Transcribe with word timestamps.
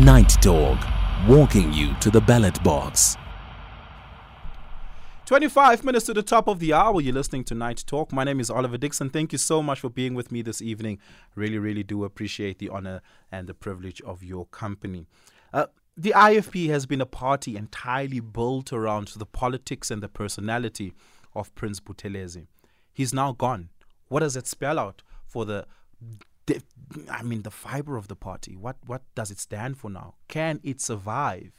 Night 0.00 0.30
Talk, 0.40 0.78
walking 1.28 1.74
you 1.74 1.94
to 2.00 2.10
the 2.10 2.22
ballot 2.22 2.62
box. 2.64 3.18
25 5.26 5.84
minutes 5.84 6.06
to 6.06 6.14
the 6.14 6.22
top 6.22 6.48
of 6.48 6.58
the 6.58 6.72
hour. 6.72 7.02
You're 7.02 7.12
listening 7.12 7.44
to 7.44 7.54
Night 7.54 7.84
Talk. 7.86 8.10
My 8.10 8.24
name 8.24 8.40
is 8.40 8.48
Oliver 8.48 8.78
Dixon. 8.78 9.10
Thank 9.10 9.32
you 9.32 9.36
so 9.36 9.62
much 9.62 9.80
for 9.80 9.90
being 9.90 10.14
with 10.14 10.32
me 10.32 10.40
this 10.40 10.62
evening. 10.62 11.00
Really, 11.34 11.58
really 11.58 11.82
do 11.82 12.04
appreciate 12.04 12.60
the 12.60 12.70
honor 12.70 13.02
and 13.30 13.46
the 13.46 13.52
privilege 13.52 14.00
of 14.00 14.24
your 14.24 14.46
company. 14.46 15.06
Uh, 15.52 15.66
the 15.98 16.14
IFP 16.16 16.70
has 16.70 16.86
been 16.86 17.02
a 17.02 17.06
party 17.06 17.54
entirely 17.54 18.20
built 18.20 18.72
around 18.72 19.08
the 19.08 19.26
politics 19.26 19.90
and 19.90 20.02
the 20.02 20.08
personality 20.08 20.94
of 21.34 21.54
Prince 21.54 21.78
Buthelezi. 21.78 22.46
He's 22.90 23.12
now 23.12 23.32
gone. 23.32 23.68
What 24.08 24.20
does 24.20 24.34
it 24.34 24.46
spell 24.46 24.78
out 24.78 25.02
for 25.26 25.44
the 25.44 25.66
I 27.10 27.22
mean, 27.22 27.42
the 27.42 27.50
fiber 27.50 27.96
of 27.96 28.08
the 28.08 28.16
party. 28.16 28.56
What 28.56 28.76
what 28.86 29.02
does 29.14 29.30
it 29.30 29.38
stand 29.38 29.78
for 29.78 29.90
now? 29.90 30.14
Can 30.28 30.60
it 30.62 30.80
survive 30.80 31.52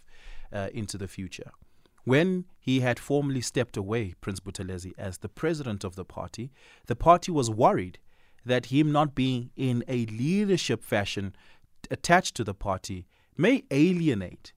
uh, 0.52 0.70
into 0.74 0.98
the 0.98 1.08
future? 1.08 1.52
When 2.04 2.46
he 2.60 2.80
had 2.80 3.00
formally 3.00 3.42
stepped 3.42 3.78
away, 3.78 4.16
Prince 4.22 4.40
Buthelezi, 4.40 4.94
as 4.98 5.20
the 5.20 5.30
president 5.30 5.84
of 5.84 5.96
the 5.96 6.06
party, 6.06 6.52
the 6.88 6.96
party 6.96 7.32
was 7.32 7.50
worried 7.50 8.00
that 8.44 8.68
him 8.68 8.92
not 8.92 9.14
being 9.14 9.52
in 9.56 9.84
a 9.88 10.06
leadership 10.08 10.84
fashion 10.84 11.36
attached 11.92 12.36
to 12.36 12.44
the 12.44 12.56
party 12.56 13.06
may 13.38 13.64
alienate 13.70 14.54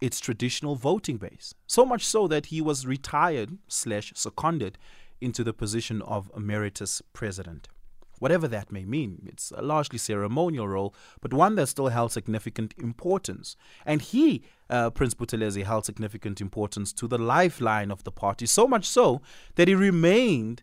its 0.00 0.20
traditional 0.20 0.76
voting 0.76 1.16
base. 1.16 1.54
So 1.66 1.84
much 1.84 2.06
so 2.06 2.28
that 2.28 2.46
he 2.46 2.60
was 2.60 2.86
retired 2.86 3.58
slash 3.68 4.12
seconded 4.14 4.78
into 5.20 5.44
the 5.44 5.52
position 5.52 6.00
of 6.02 6.30
emeritus 6.34 7.02
president 7.12 7.68
whatever 8.20 8.46
that 8.46 8.70
may 8.70 8.84
mean. 8.84 9.22
It's 9.26 9.52
a 9.56 9.62
largely 9.62 9.98
ceremonial 9.98 10.68
role, 10.68 10.94
but 11.20 11.32
one 11.32 11.56
that 11.56 11.66
still 11.66 11.88
held 11.88 12.12
significant 12.12 12.74
importance. 12.78 13.56
And 13.84 14.00
he, 14.00 14.44
uh, 14.68 14.90
Prince 14.90 15.14
Buthelezi, 15.14 15.64
held 15.64 15.84
significant 15.86 16.40
importance 16.40 16.92
to 16.92 17.08
the 17.08 17.18
lifeline 17.18 17.90
of 17.90 18.04
the 18.04 18.12
party, 18.12 18.46
so 18.46 18.68
much 18.68 18.84
so 18.84 19.20
that 19.56 19.66
he 19.66 19.74
remained, 19.74 20.62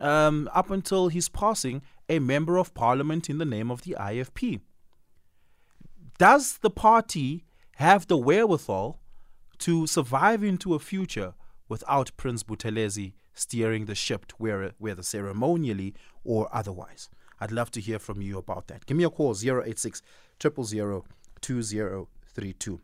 um, 0.00 0.48
up 0.54 0.70
until 0.70 1.08
his 1.08 1.28
passing, 1.28 1.82
a 2.08 2.20
member 2.20 2.56
of 2.56 2.74
parliament 2.74 3.28
in 3.28 3.38
the 3.38 3.44
name 3.44 3.70
of 3.70 3.82
the 3.82 3.96
IFP. 3.98 4.60
Does 6.18 6.58
the 6.58 6.70
party 6.70 7.44
have 7.76 8.06
the 8.06 8.16
wherewithal 8.16 9.00
to 9.58 9.86
survive 9.86 10.42
into 10.44 10.74
a 10.74 10.78
future 10.78 11.34
without 11.68 12.10
Prince 12.16 12.42
Buthelezi 12.42 13.12
steering 13.38 13.86
the 13.86 13.94
ship, 13.94 14.32
whether, 14.38 14.72
whether 14.78 15.02
ceremonially 15.02 15.94
or 16.24 16.48
otherwise. 16.52 17.08
I'd 17.40 17.52
love 17.52 17.70
to 17.72 17.80
hear 17.80 17.98
from 17.98 18.20
you 18.20 18.38
about 18.38 18.66
that. 18.68 18.86
Give 18.86 18.96
me 18.96 19.04
a 19.04 19.10
call, 19.10 19.34
086 19.34 20.02
000 20.42 21.04
2032. 21.40 22.80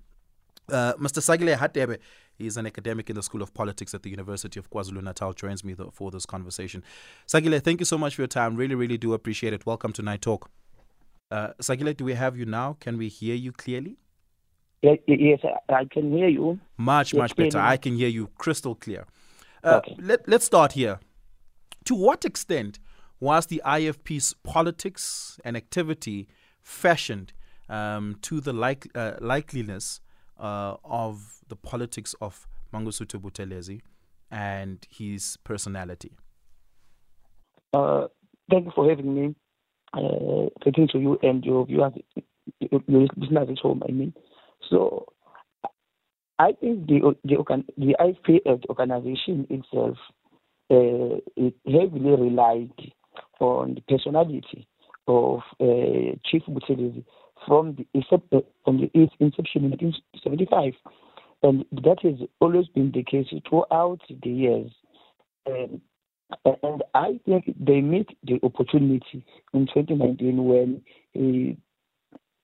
Uh, 0.70 0.94
Mr. 0.94 1.20
Sakhile 1.20 1.56
Hadebe 1.56 1.98
is 2.38 2.56
an 2.56 2.66
academic 2.66 3.10
in 3.10 3.16
the 3.16 3.22
School 3.22 3.42
of 3.42 3.52
Politics 3.52 3.94
at 3.94 4.02
the 4.02 4.10
University 4.10 4.58
of 4.58 4.70
KwaZulu-Natal, 4.70 5.32
joins 5.34 5.64
me 5.64 5.75
for 5.92 6.10
this 6.10 6.27
conversation. 6.27 6.82
Sakhile, 7.27 7.62
thank 7.62 7.80
you 7.80 7.86
so 7.86 7.98
much 7.98 8.14
for 8.14 8.22
your 8.22 8.28
time. 8.28 8.56
Really, 8.56 8.75
really 8.75 8.98
do 8.98 9.12
appreciate 9.12 9.52
it. 9.52 9.66
Welcome 9.66 9.92
to 9.94 10.02
Night 10.02 10.22
Talk. 10.22 10.50
Uh, 11.30 11.48
Sakhile, 11.60 11.97
do 11.97 12.05
we 12.05 12.14
have 12.14 12.36
you 12.36 12.47
now? 12.47 12.77
Can 12.80 12.97
we 12.97 13.08
hear 13.08 13.34
you 13.34 13.52
clearly? 13.52 13.97
Yes, 14.82 15.41
I 15.69 15.86
can 15.86 16.12
hear 16.12 16.28
you. 16.28 16.60
Much, 16.77 17.14
yes, 17.14 17.19
much 17.19 17.36
better. 17.36 17.58
I 17.58 17.77
can 17.77 17.97
hear 17.97 18.08
you 18.08 18.28
crystal 18.36 18.75
clear. 18.75 19.06
Uh, 19.64 19.76
okay. 19.76 19.96
let, 19.98 20.28
let's 20.28 20.44
start 20.44 20.72
here. 20.72 21.00
To 21.86 21.94
what 21.94 22.24
extent 22.24 22.78
was 23.20 23.46
the 23.46 23.62
IFP's 23.64 24.34
politics 24.42 25.40
and 25.44 25.56
activity 25.56 26.28
fashioned 26.62 27.32
um, 27.68 28.18
to 28.22 28.40
the 28.40 28.52
like, 28.52 28.86
uh, 28.94 29.12
likeliness 29.20 30.00
uh, 30.38 30.76
of 30.84 31.40
the 31.48 31.56
politics 31.56 32.14
of 32.20 32.46
Mangosuthu 32.72 33.20
Buthelezi 33.20 33.80
and 34.30 34.86
his 34.90 35.38
personality? 35.44 36.12
Uh, 37.72 38.08
thank 38.50 38.66
you 38.66 38.72
for 38.74 38.88
having 38.88 39.14
me. 39.14 39.34
Uh, 39.92 40.48
greetings 40.60 40.91
to 40.91 40.98
you 40.98 41.19
and 41.22 41.44
your 41.44 41.64
viewers, 41.66 41.92
your 42.60 42.82
listeners 42.88 43.48
at 43.50 43.58
home. 43.58 43.82
I 43.88 43.92
mean, 43.92 44.12
so 44.69 45.06
I 46.39 46.53
think 46.53 46.87
the 46.87 47.15
the, 47.25 47.65
the 47.77 47.97
IFP 48.00 48.41
organization 48.69 49.47
itself 49.50 49.97
uh, 50.71 51.21
it 51.37 51.55
heavily 51.67 52.11
relied 52.11 52.72
on 53.41 53.75
the 53.75 53.81
personality 53.83 54.67
of 55.06 55.41
uh, 55.61 56.17
Chief 56.25 56.43
Buthelezi 56.49 57.05
from 57.47 57.77
the 57.77 58.45
from 58.65 58.78
the 58.78 58.91
inception 58.95 59.65
in 59.65 59.71
1975, 59.71 60.72
and 61.43 61.65
that 61.72 61.99
has 62.03 62.27
always 62.41 62.66
been 62.69 62.91
the 62.93 63.03
case 63.03 63.27
throughout 63.49 64.01
the 64.09 64.31
years. 64.31 64.71
Um, 65.47 65.83
and 66.45 66.83
I 66.95 67.21
think 67.27 67.55
they 67.61 67.81
missed 67.81 68.15
the 68.25 68.41
opportunity 68.43 69.25
in 69.53 69.66
2019 69.66 70.45
when 70.45 70.83
he 71.12 71.59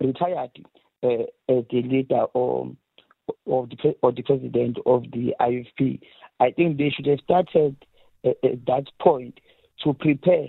retired 0.01 0.51
uh, 1.03 1.25
as 1.49 1.65
the 1.71 1.83
leader 1.83 2.27
of 3.47 3.71
the, 3.71 3.97
or 4.03 4.13
the 4.13 4.23
president 4.23 4.79
of 4.87 5.05
the 5.13 5.35
IFP. 5.41 6.01
I 6.39 6.51
think 6.51 6.79
they 6.79 6.91
should 6.91 7.07
have 7.07 7.21
started 7.21 7.77
uh, 8.25 8.31
at 8.43 8.67
that 8.67 8.85
point 9.01 9.41
to 9.85 9.95
prepare 9.95 10.49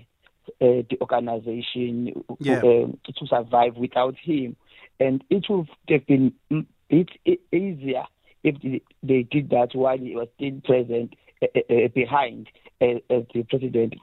uh, 0.61 0.83
the 0.89 0.97
organization 1.01 2.23
yeah. 2.39 2.57
uh, 2.57 2.61
to 2.61 3.27
survive 3.27 3.75
without 3.77 4.15
him. 4.21 4.55
And 4.99 5.23
it 5.29 5.45
would 5.49 5.67
have 5.89 6.05
been 6.05 6.33
mm, 6.51 6.65
it, 6.89 7.09
it 7.25 7.39
easier 7.51 8.03
if 8.43 8.55
they, 9.03 9.23
did 9.23 9.49
that 9.51 9.69
while 9.73 9.97
he 9.97 10.15
was 10.15 10.27
still 10.35 10.59
present 10.63 11.13
uh, 11.41 11.47
uh, 11.55 11.73
uh 11.73 11.87
behind 11.89 12.47
as 12.81 12.97
the 13.33 13.43
president 13.49 13.93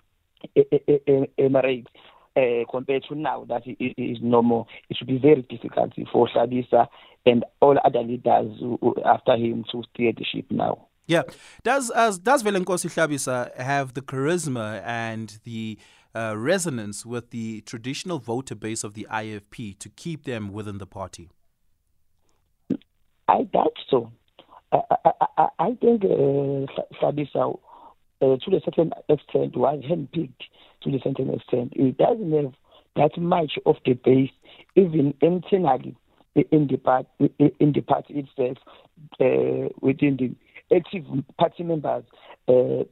emirates. 1.39 1.87
Uh, 2.39 2.65
compared 2.71 3.03
to 3.09 3.17
now 3.17 3.45
that 3.49 3.63
it 3.67 3.95
is 3.97 4.19
no 4.23 4.43
more. 4.43 4.65
It 4.89 4.97
should 4.97 5.09
be 5.09 5.19
very 5.19 5.43
difficult 5.43 5.93
for 6.13 6.29
Hlabisa 6.29 6.87
and 7.27 7.45
all 7.61 7.77
other 7.85 8.01
leaders 8.01 8.57
who, 8.61 8.95
after 9.05 9.35
him 9.35 9.65
to 9.73 9.83
steer 9.93 10.13
the 10.17 10.25
ship 10.25 10.47
now. 10.49 10.87
Yeah. 11.09 11.23
Does 11.65 11.91
as 11.91 12.21
does 12.21 12.45
Velenkosi 12.45 12.91
Hlabisa 12.95 13.57
have 13.57 13.95
the 13.95 14.03
charisma 14.03 14.81
and 14.85 15.41
the 15.43 15.79
uh, 16.15 16.35
resonance 16.37 17.05
with 17.05 17.31
the 17.31 17.63
traditional 17.63 18.21
voter 18.21 18.55
base 18.55 18.85
of 18.85 18.95
the 18.95 19.09
IFP 19.11 19.77
to 19.81 19.89
keep 19.89 20.23
them 20.25 20.53
within 20.53 20.79
the 20.79 20.87
party? 20.87 21.31
I 23.27 23.43
doubt 23.53 23.77
so. 23.91 24.13
I, 24.71 24.81
I, 25.05 25.11
I, 25.39 25.49
I 25.59 25.75
think 25.81 26.05
uh, 26.05 26.67
uh, 28.21 28.37
to 28.37 28.57
a 28.57 28.61
certain 28.65 28.93
extent, 29.09 29.57
was 29.57 29.83
handpicked 29.89 30.43
to 30.83 30.91
a 30.91 31.01
certain 31.01 31.31
extent. 31.35 31.73
It 31.77 31.97
doesn't 31.99 32.33
have 32.33 32.53
that 32.97 33.19
much 33.21 33.53
of 33.67 33.77
the 33.85 33.95
base, 33.95 34.31
even 34.77 35.15
internally 35.21 35.97
in 36.35 36.67
the 36.69 36.77
party, 36.77 37.09
in 37.39 37.73
the 37.73 37.81
party 37.81 38.25
itself, 38.27 38.59
uh, 39.21 39.69
within 39.81 40.17
the 40.17 40.35
active 40.75 41.05
party 41.39 41.63
members, 41.63 42.05
uh, 42.49 42.85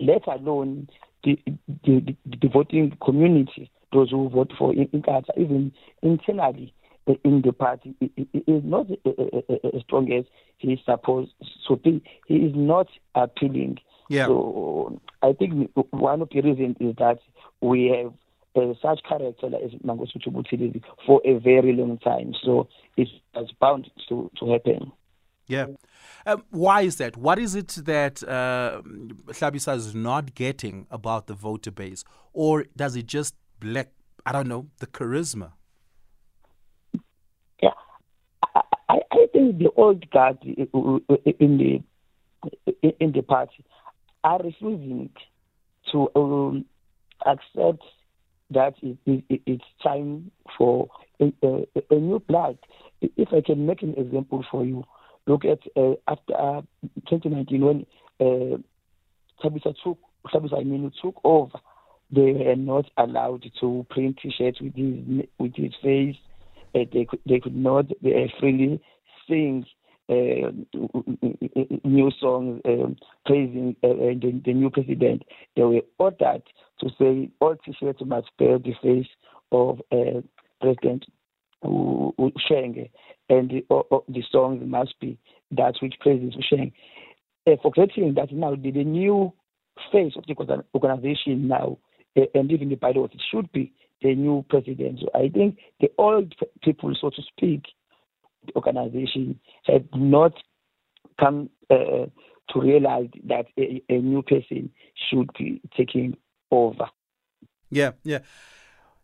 let 0.00 0.26
alone 0.26 0.88
the, 1.24 1.38
the, 1.84 2.16
the, 2.26 2.48
voting 2.48 2.96
community, 3.04 3.70
those 3.92 4.10
who 4.10 4.28
vote 4.28 4.52
for 4.58 4.72
Inkatha, 4.72 5.30
even 5.36 5.72
internally 6.02 6.74
uh, 7.06 7.14
in 7.24 7.42
the 7.42 7.52
party, 7.52 7.94
is 8.00 8.62
not 8.64 8.86
uh, 9.06 9.10
uh, 9.10 9.68
as 9.74 9.82
strong 9.82 10.12
as 10.12 10.24
he 10.58 10.72
is 10.72 10.80
supposed 10.84 11.32
to 11.68 11.76
be. 11.76 12.02
He 12.26 12.36
is 12.36 12.52
not 12.54 12.88
appealing. 13.14 13.78
Yeah. 14.12 14.26
So 14.26 15.00
I 15.22 15.32
think 15.32 15.70
one 15.90 16.20
of 16.20 16.28
the 16.28 16.42
reasons 16.42 16.76
is 16.80 16.94
that 16.98 17.18
we 17.62 17.86
have 17.86 18.12
uh, 18.54 18.74
such 18.82 19.00
character 19.08 19.46
as 19.46 19.70
Mangosuthu 19.82 20.82
for 21.06 21.22
a 21.24 21.38
very 21.38 21.72
long 21.72 21.96
time. 21.96 22.34
So 22.44 22.68
it's, 22.98 23.10
it's 23.34 23.52
bound 23.52 23.90
to, 24.10 24.30
to 24.38 24.52
happen. 24.52 24.92
Yeah. 25.46 25.68
Um, 26.26 26.44
why 26.50 26.82
is 26.82 26.96
that? 26.96 27.16
What 27.16 27.38
is 27.38 27.54
it 27.54 27.68
that 27.86 28.22
uh, 28.22 28.82
Hlabisa 29.28 29.76
is 29.76 29.94
not 29.94 30.34
getting 30.34 30.86
about 30.90 31.26
the 31.26 31.34
voter 31.34 31.70
base? 31.70 32.04
Or 32.34 32.66
does 32.76 32.96
it 32.96 33.06
just 33.06 33.34
lack, 33.62 33.92
I 34.26 34.32
don't 34.32 34.46
know, 34.46 34.66
the 34.78 34.88
charisma? 34.88 35.52
Yeah. 37.62 37.70
I, 38.54 38.60
I 39.10 39.26
think 39.32 39.56
the 39.56 39.70
old 39.74 40.10
guard 40.10 40.36
in 40.42 41.56
the 41.56 41.82
in 42.98 43.12
the 43.12 43.22
party 43.22 43.64
are 44.24 44.40
refusing 44.42 45.10
to 45.90 46.08
um, 46.14 46.64
accept 47.26 47.82
that 48.50 48.74
it, 48.82 48.98
it, 49.06 49.42
it's 49.46 49.64
time 49.82 50.30
for 50.56 50.88
a, 51.20 51.32
a, 51.42 51.64
a, 51.90 51.94
new 51.94 52.20
blood. 52.20 52.58
If 53.00 53.28
I 53.32 53.40
can 53.40 53.66
make 53.66 53.82
an 53.82 53.94
example 53.94 54.44
for 54.50 54.64
you, 54.64 54.84
look 55.26 55.44
at 55.44 55.58
uh, 55.76 55.94
after 56.06 56.34
uh, 56.34 56.62
2019 57.08 57.64
when 57.64 57.86
uh, 58.20 58.58
took 59.82 59.98
took 61.02 61.20
over, 61.24 61.58
they 62.10 62.32
were 62.32 62.56
not 62.56 62.90
allowed 62.96 63.44
to 63.60 63.86
print 63.90 64.18
T-shirts 64.22 64.60
with 64.60 64.74
his 64.74 65.26
with 65.38 65.54
his 65.56 65.72
face 65.82 66.16
they 66.74 67.04
could 67.08 67.20
they 67.26 67.40
could 67.40 67.56
not 67.56 67.86
freely 68.38 68.80
sing 69.28 69.64
uh, 69.64 69.81
new 71.84 72.10
songs 72.20 72.60
um, 72.64 72.96
praising 73.26 73.76
uh, 73.82 73.88
the, 73.88 74.40
the, 74.44 74.52
new 74.52 74.70
president. 74.70 75.22
They 75.56 75.62
were 75.62 75.82
ordered 75.98 76.42
to 76.80 76.88
say 76.98 77.30
all 77.40 77.56
t-shirts 77.64 78.00
must 78.04 78.28
bear 78.38 78.58
the 78.58 78.74
face 78.82 79.06
of 79.50 79.80
uh, 79.90 80.20
President 80.60 81.06
Shenge, 81.64 82.90
and 83.28 83.50
the, 83.50 83.64
the 84.08 84.22
songs 84.30 84.62
must 84.64 84.98
be 85.00 85.18
that 85.52 85.74
which 85.80 85.94
praises 86.00 86.34
Shenge. 86.50 86.72
Uh, 87.46 87.56
forgetting 87.62 88.14
that 88.14 88.32
now 88.32 88.54
the, 88.54 88.70
the, 88.70 88.84
new 88.84 89.32
face 89.90 90.12
of 90.16 90.24
the 90.26 90.64
organization 90.74 91.48
now, 91.48 91.78
uh, 92.16 92.22
and 92.34 92.50
even 92.52 92.68
the 92.68 92.76
pilot, 92.76 93.12
it 93.14 93.22
should 93.30 93.50
be 93.52 93.72
the 94.00 94.14
new 94.14 94.44
president. 94.48 95.00
So 95.00 95.08
I 95.14 95.28
think 95.28 95.58
the 95.80 95.90
old 95.98 96.34
people, 96.62 96.94
so 97.00 97.10
to 97.10 97.22
speak, 97.36 97.64
the 98.46 98.54
organization 98.56 99.38
had 99.64 99.88
not 99.94 100.32
come 101.18 101.50
uh, 101.70 102.06
to 102.50 102.60
realize 102.60 103.08
that 103.24 103.46
a, 103.58 103.82
a, 103.88 103.98
new 103.98 104.22
person 104.22 104.70
should 105.08 105.30
be 105.38 105.60
taking 105.76 106.16
over. 106.50 106.86
Yeah, 107.70 107.92
yeah. 108.04 108.20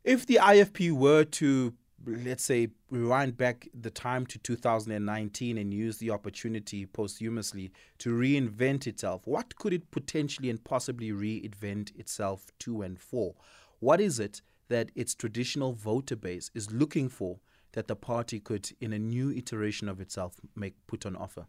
If 0.04 0.26
the 0.26 0.38
IFP 0.42 0.92
were 0.92 1.24
to, 1.24 1.74
let's 2.06 2.44
say, 2.44 2.68
rewind 2.90 3.36
back 3.36 3.68
the 3.78 3.90
time 3.90 4.26
to 4.26 4.38
2019 4.38 5.58
and 5.58 5.72
use 5.72 5.98
the 5.98 6.10
opportunity 6.10 6.86
posthumously 6.86 7.72
to 7.98 8.10
reinvent 8.10 8.86
itself, 8.86 9.26
what 9.26 9.56
could 9.56 9.72
it 9.72 9.90
potentially 9.90 10.50
and 10.50 10.62
possibly 10.62 11.10
reinvent 11.10 11.98
itself 11.98 12.46
to 12.60 12.82
and 12.82 12.98
for? 12.98 13.34
What 13.80 14.00
is 14.00 14.18
it 14.18 14.42
that 14.68 14.90
its 14.94 15.14
traditional 15.14 15.72
voter 15.72 16.16
base 16.16 16.50
is 16.54 16.72
looking 16.72 17.08
for 17.08 17.38
that 17.72 17.88
the 17.88 17.96
party 17.96 18.40
could, 18.40 18.70
in 18.80 18.92
a 18.92 18.98
new 18.98 19.30
iteration 19.30 19.88
of 19.88 20.00
itself, 20.00 20.40
make 20.56 20.74
put 20.86 21.06
on 21.06 21.16
offer? 21.16 21.46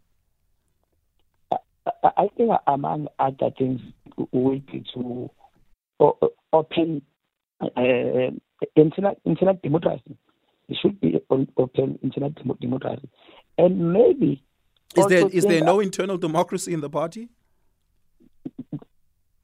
I 2.02 2.28
think 2.36 2.50
among 2.66 3.08
other 3.18 3.50
things 3.56 3.80
would 4.32 4.66
be 4.66 4.84
to 4.94 5.30
open 6.52 7.02
uh, 7.60 8.30
internet 8.76 9.18
internet 9.24 9.62
democracy. 9.62 10.16
It 10.68 10.76
should 10.80 11.00
be 11.00 11.20
open 11.30 11.98
internet 12.02 12.34
democracy, 12.60 13.08
and 13.58 13.92
maybe 13.92 14.42
is 14.96 15.06
there 15.06 15.28
is 15.28 15.44
there 15.44 15.62
no 15.62 15.80
internal 15.80 16.18
democracy 16.18 16.72
in 16.72 16.80
the 16.80 16.90
party? 16.90 17.28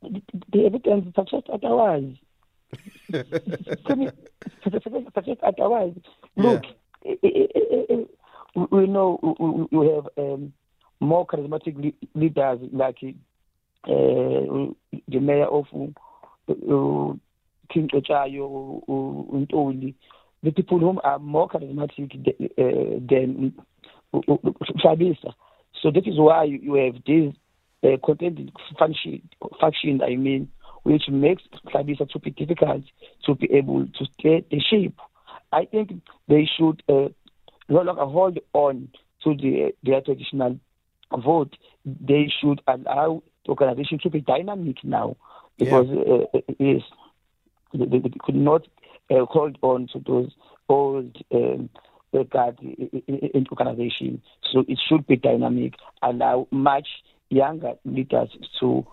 The 0.03 0.67
evidence 0.67 1.15
suggests 1.15 1.49
otherwise. 1.53 2.15
suggests 4.65 5.43
otherwise. 5.43 5.95
Look, 6.37 6.63
yeah. 7.05 7.97
we 8.55 8.87
know 8.87 9.69
we 9.71 9.87
have 9.89 10.09
um, 10.19 10.53
more 11.01 11.27
charismatic 11.27 11.95
leaders 12.15 12.59
like 12.73 12.99
uh, 13.85 14.71
the 15.09 15.21
mayor 15.21 15.47
of 15.47 15.67
uh, 15.75 17.15
King 17.73 17.89
Cetshwayo, 17.89 18.83
Untoli, 18.89 19.95
the 20.43 20.51
people 20.51 20.79
who 20.79 21.01
are 21.03 21.19
more 21.19 21.49
charismatic 21.49 22.13
uh, 22.59 23.01
than 23.09 23.55
Hlabisa. 24.15 25.33
So 25.83 25.91
that 25.91 26.07
is 26.07 26.19
why 26.19 26.45
you 26.45 26.75
have 26.75 27.03
this 27.07 27.35
uh, 27.83 27.97
content 28.05 28.51
function, 28.79 29.29
faction, 29.61 30.03
I 30.03 30.17
mean, 30.17 30.49
which 30.83 31.09
makes 31.09 31.43
Hlabisa 31.67 32.09
to 32.11 32.19
be 32.19 32.31
difficult 32.31 32.83
to 33.25 33.35
be 33.35 33.53
able 33.53 33.87
to 33.87 34.05
stay 34.19 34.45
the 34.51 34.61
shape. 34.61 34.99
I 35.57 35.65
think 35.65 36.03
they 36.29 36.47
should 36.59 36.83
uh, 36.87 37.09
no 37.71 37.81
longer 37.81 38.05
hold 38.05 38.39
on 38.53 38.91
to 39.25 39.35
the, 39.35 39.73
their 39.83 40.03
traditional 40.03 40.61
vote. 41.25 41.57
They 41.87 42.31
should 42.41 42.61
allow 42.69 43.23
the 43.47 43.51
organization 43.51 43.99
to 44.03 44.11
be 44.11 44.21
dynamic 44.21 44.85
now 44.85 45.17
because 45.59 45.87
yeah. 45.89 46.25
uh, 46.35 46.41
yes, 46.59 46.83
they, 47.73 47.87
they, 47.87 48.11
could 48.21 48.35
not 48.35 48.67
uh, 49.11 49.25
hold 49.25 49.57
on 49.63 49.89
to 49.95 50.01
those 50.07 50.31
old 50.69 51.17
um, 51.35 51.71
guard 52.31 52.59
in 52.61 53.47
organization. 53.51 54.21
So 54.53 54.63
it 54.69 54.79
should 54.87 55.07
be 55.07 55.17
dynamic, 55.17 55.73
and 56.03 56.21
allow 56.21 56.49
much 56.51 56.89
younger 57.31 57.73
leaders 57.87 58.29
to 58.61 58.87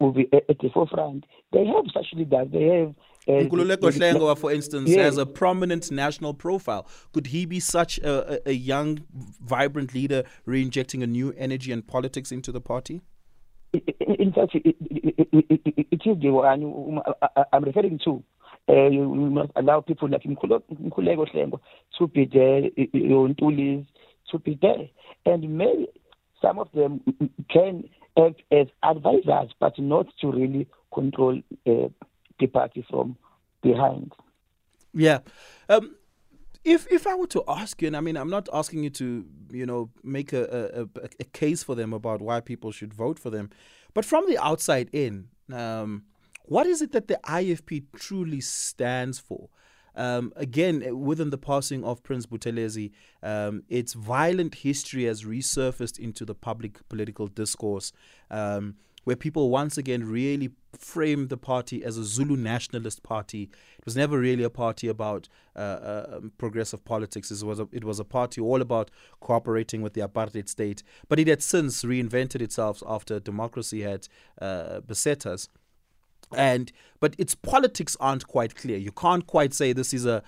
will 0.00 0.12
be 0.12 0.28
at 0.32 0.46
the 0.46 0.68
forefront. 0.72 1.24
They 1.52 1.64
have 1.66 1.84
such 1.92 2.06
leaders. 2.14 2.48
They 2.52 2.64
have 2.64 2.94
uh, 3.28 3.44
Nkululeko 3.44 3.90
Hlengwa, 3.92 4.38
for 4.38 4.50
instance, 4.50 4.88
yeah. 4.88 5.02
has 5.02 5.18
a 5.18 5.26
prominent 5.26 5.90
national 5.90 6.32
profile. 6.32 6.88
Could 7.12 7.26
he 7.26 7.44
be 7.44 7.60
such 7.60 7.98
a, 7.98 8.40
a, 8.48 8.52
young, 8.52 9.00
vibrant 9.12 9.92
leader, 9.92 10.24
re-injecting 10.46 11.02
a 11.02 11.06
new 11.06 11.34
energy 11.36 11.70
and 11.70 11.86
politics 11.86 12.32
into 12.32 12.52
the 12.52 12.60
party? 12.60 13.02
In 13.74 14.32
fact, 14.32 14.54
it, 14.54 14.76
it, 14.80 15.28
it, 15.32 15.86
it 15.90 16.00
is 16.06 16.18
the 16.22 16.30
one 16.30 17.02
I'm 17.52 17.64
referring 17.64 18.00
to. 18.04 18.22
Uh, 18.66 18.88
we 18.90 19.30
must 19.30 19.50
allow 19.56 19.80
people 19.80 20.08
like 20.08 20.22
Nkululeko 20.22 21.26
Hlengwa 21.34 21.60
to 21.98 22.06
be 22.06 22.24
there, 22.24 22.62
Ntulis 22.94 23.86
to 24.30 24.38
be 24.38 24.58
there. 24.60 24.88
And 25.26 25.58
maybe 25.58 25.88
some 26.40 26.58
of 26.58 26.68
them 26.72 27.00
can 27.50 27.84
act 28.18 28.42
as 28.50 28.66
advisors, 28.82 29.52
but 29.60 29.78
not 29.78 30.06
to 30.20 30.30
really 30.30 30.66
control 30.92 31.40
uh, 31.66 31.88
the 32.38 32.46
party 32.46 32.84
from 32.88 33.16
behind. 33.62 34.12
Yeah. 34.94 35.20
Um, 35.68 35.96
if 36.64 36.86
if 36.90 37.06
I 37.06 37.14
were 37.14 37.26
to 37.28 37.44
ask 37.46 37.80
you, 37.80 37.88
and 37.88 37.96
I 37.96 38.00
mean, 38.00 38.16
I'm 38.16 38.30
not 38.30 38.48
asking 38.52 38.84
you 38.84 38.90
to, 38.90 39.24
you 39.50 39.66
know, 39.66 39.90
make 40.02 40.32
a, 40.32 40.88
a, 40.94 41.08
a 41.20 41.24
case 41.24 41.62
for 41.62 41.74
them 41.74 41.92
about 41.92 42.20
why 42.20 42.40
people 42.40 42.72
should 42.72 42.92
vote 42.92 43.18
for 43.18 43.30
them, 43.30 43.50
but 43.94 44.04
from 44.04 44.28
the 44.28 44.38
outside 44.38 44.90
in, 44.92 45.28
um, 45.52 46.04
what 46.44 46.66
is 46.66 46.82
it 46.82 46.92
that 46.92 47.08
the 47.08 47.20
IFP 47.24 47.84
truly 47.94 48.40
stands 48.40 49.18
for? 49.18 49.48
Um, 49.94 50.32
again, 50.36 51.00
within 51.00 51.30
the 51.30 51.38
passing 51.38 51.84
of 51.84 52.02
Prince 52.02 52.26
Buthelezi, 52.26 52.92
um, 53.22 53.62
its 53.68 53.94
violent 53.94 54.56
history 54.56 55.04
has 55.04 55.24
resurfaced 55.24 55.98
into 55.98 56.24
the 56.24 56.34
public 56.34 56.86
political 56.88 57.26
discourse. 57.26 57.92
Um, 58.30 58.76
where 59.08 59.16
people 59.16 59.48
once 59.48 59.78
again 59.78 60.04
really 60.06 60.50
framed 60.76 61.30
the 61.30 61.36
party 61.38 61.82
as 61.82 61.96
a 61.96 62.04
Zulu 62.04 62.36
nationalist 62.36 63.02
party. 63.02 63.44
It 63.78 63.84
was 63.86 63.96
never 63.96 64.18
really 64.18 64.42
a 64.42 64.50
party 64.50 64.86
about 64.86 65.30
uh, 65.56 65.60
uh, 65.60 66.20
progressive 66.36 66.84
politics. 66.84 67.30
It 67.30 67.42
was 67.42 67.58
a, 67.58 67.66
it 67.72 67.84
was 67.84 67.98
a 67.98 68.04
party 68.04 68.42
all 68.42 68.60
about 68.60 68.90
cooperating 69.20 69.80
with 69.80 69.94
the 69.94 70.02
apartheid 70.02 70.46
state. 70.46 70.82
But 71.08 71.18
it 71.18 71.26
had 71.26 71.42
since 71.42 71.84
reinvented 71.84 72.42
itself 72.42 72.82
after 72.86 73.18
democracy 73.18 73.80
had 73.80 74.08
uh, 74.42 74.80
beset 74.80 75.24
us 75.24 75.48
and 76.36 76.72
but 77.00 77.14
its 77.16 77.34
politics 77.34 77.96
aren't 78.00 78.26
quite 78.26 78.56
clear. 78.56 78.76
You 78.76 78.92
can't 78.92 79.26
quite 79.26 79.54
say 79.54 79.72
this 79.72 79.94
is 79.94 80.04
a, 80.04 80.22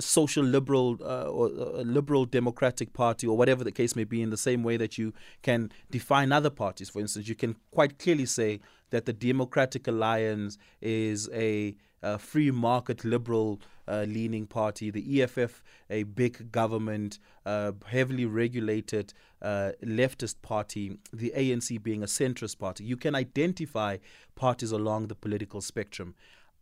social 0.00 0.42
liberal 0.44 0.98
uh, 1.00 1.28
or 1.28 1.48
liberal 1.84 2.24
democratic 2.24 2.92
party 2.92 3.26
or 3.26 3.36
whatever 3.36 3.62
the 3.62 3.70
case 3.70 3.94
may 3.94 4.02
be. 4.02 4.20
In 4.20 4.30
the 4.30 4.36
same 4.36 4.64
way 4.64 4.76
that 4.76 4.98
you 4.98 5.14
can 5.42 5.70
define 5.90 6.32
other 6.32 6.50
parties, 6.50 6.90
for 6.90 7.00
instance, 7.00 7.28
you 7.28 7.36
can 7.36 7.54
quite 7.70 7.98
clearly 7.98 8.26
say 8.26 8.60
that 8.90 9.06
the 9.06 9.12
Democratic 9.12 9.86
Alliance 9.86 10.58
is 10.80 11.28
a, 11.32 11.76
a 12.04 12.18
free 12.18 12.50
market 12.50 13.04
liberal 13.04 13.60
uh, 13.88 14.04
leaning 14.06 14.46
party, 14.46 14.90
the 14.90 15.22
EFF, 15.22 15.62
a 15.90 16.02
big 16.02 16.52
government, 16.52 17.18
uh, 17.46 17.72
heavily 17.86 18.26
regulated 18.26 19.12
uh, 19.42 19.72
leftist 19.82 20.40
party, 20.42 20.98
the 21.12 21.32
ANC 21.36 21.82
being 21.82 22.02
a 22.02 22.06
centrist 22.06 22.58
party. 22.58 22.84
You 22.84 22.96
can 22.96 23.14
identify 23.14 23.98
parties 24.34 24.70
along 24.70 25.08
the 25.08 25.14
political 25.14 25.60
spectrum. 25.60 26.14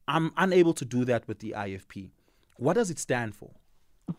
I'm 0.08 0.32
unable 0.36 0.74
to 0.74 0.84
do 0.84 1.04
that 1.04 1.26
with 1.28 1.40
the 1.40 1.54
IFP. 1.56 2.10
What 2.56 2.74
does 2.74 2.90
it 2.90 2.98
stand 2.98 3.34
for? 3.34 3.50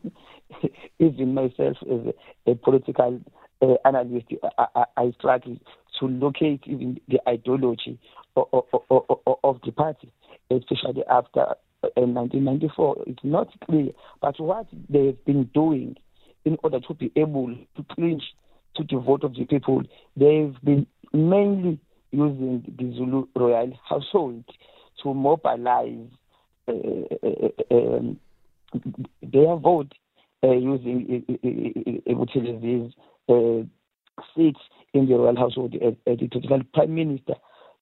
Even 0.99 1.33
myself, 1.33 1.77
as 1.83 2.13
a, 2.45 2.51
a 2.51 2.55
political 2.55 3.21
uh, 3.61 3.75
analyst, 3.85 4.27
I, 4.57 4.65
I, 4.75 4.83
I, 4.97 5.11
struggle 5.17 5.57
to 5.99 6.05
locate 6.05 6.61
even 6.65 6.99
the 7.07 7.19
ideology 7.27 7.99
of, 8.35 8.47
of, 8.53 8.81
of, 8.89 9.37
of 9.43 9.59
the 9.65 9.71
party, 9.71 10.11
especially 10.49 11.03
after 11.09 11.55
in 11.97 12.13
1994. 12.13 13.03
It's 13.07 13.23
not 13.23 13.49
clear. 13.65 13.91
But 14.21 14.39
what 14.39 14.67
they've 14.89 15.23
been 15.25 15.45
doing 15.53 15.95
in 16.45 16.57
order 16.63 16.79
to 16.79 16.93
be 16.93 17.11
able 17.15 17.55
to 17.75 17.85
clinch 17.91 18.23
to 18.75 18.83
the 18.83 18.99
vote 18.99 19.23
of 19.23 19.35
the 19.35 19.45
people, 19.45 19.83
they've 20.15 20.55
been 20.63 20.87
mainly 21.13 21.79
using 22.11 22.63
the 22.77 22.95
Zulu 22.95 23.27
royal 23.35 23.77
household 23.87 24.43
to 25.01 25.13
mobilize 25.13 26.07
uh, 26.67 26.71
uh, 26.71 27.75
um, 27.75 28.19
their 29.21 29.55
vote 29.57 29.93
uh, 30.43 30.51
using 30.51 31.23
Buthelezi's 32.07 32.93
uh, 33.29 33.65
seats 34.35 34.59
in 34.93 35.07
the 35.07 35.15
royal 35.15 35.35
household 35.35 35.75
as, 35.75 35.93
the 36.05 36.65
prime 36.73 36.95
minister 36.95 37.33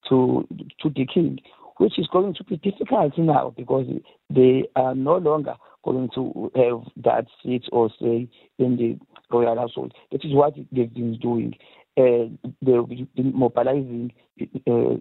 to 0.10 0.48
to 0.82 0.90
the 0.90 1.06
king 1.06 1.40
which 1.82 1.98
is 1.98 2.06
going 2.14 2.32
to 2.36 2.44
be 2.44 2.58
difficult 2.58 3.18
now 3.18 3.52
because 3.58 3.88
they 4.30 4.64
are 4.76 4.94
no 4.94 5.18
longer 5.18 5.56
going 5.84 6.08
to 6.14 6.52
have 6.56 6.84
that 7.04 7.26
seat 7.42 7.64
or 7.72 7.90
say 8.00 8.30
in 8.60 8.78
the 8.78 9.00
royal 9.32 9.58
household. 9.58 9.92
That 10.12 10.24
is 10.24 10.32
what 10.32 10.54
they've 10.72 10.94
been 10.94 11.18
doing. 11.18 11.56
Uh, 11.98 12.30
they've 12.62 13.08
been 13.16 13.32
mobilizing 13.34 14.14
uh, 14.40 14.98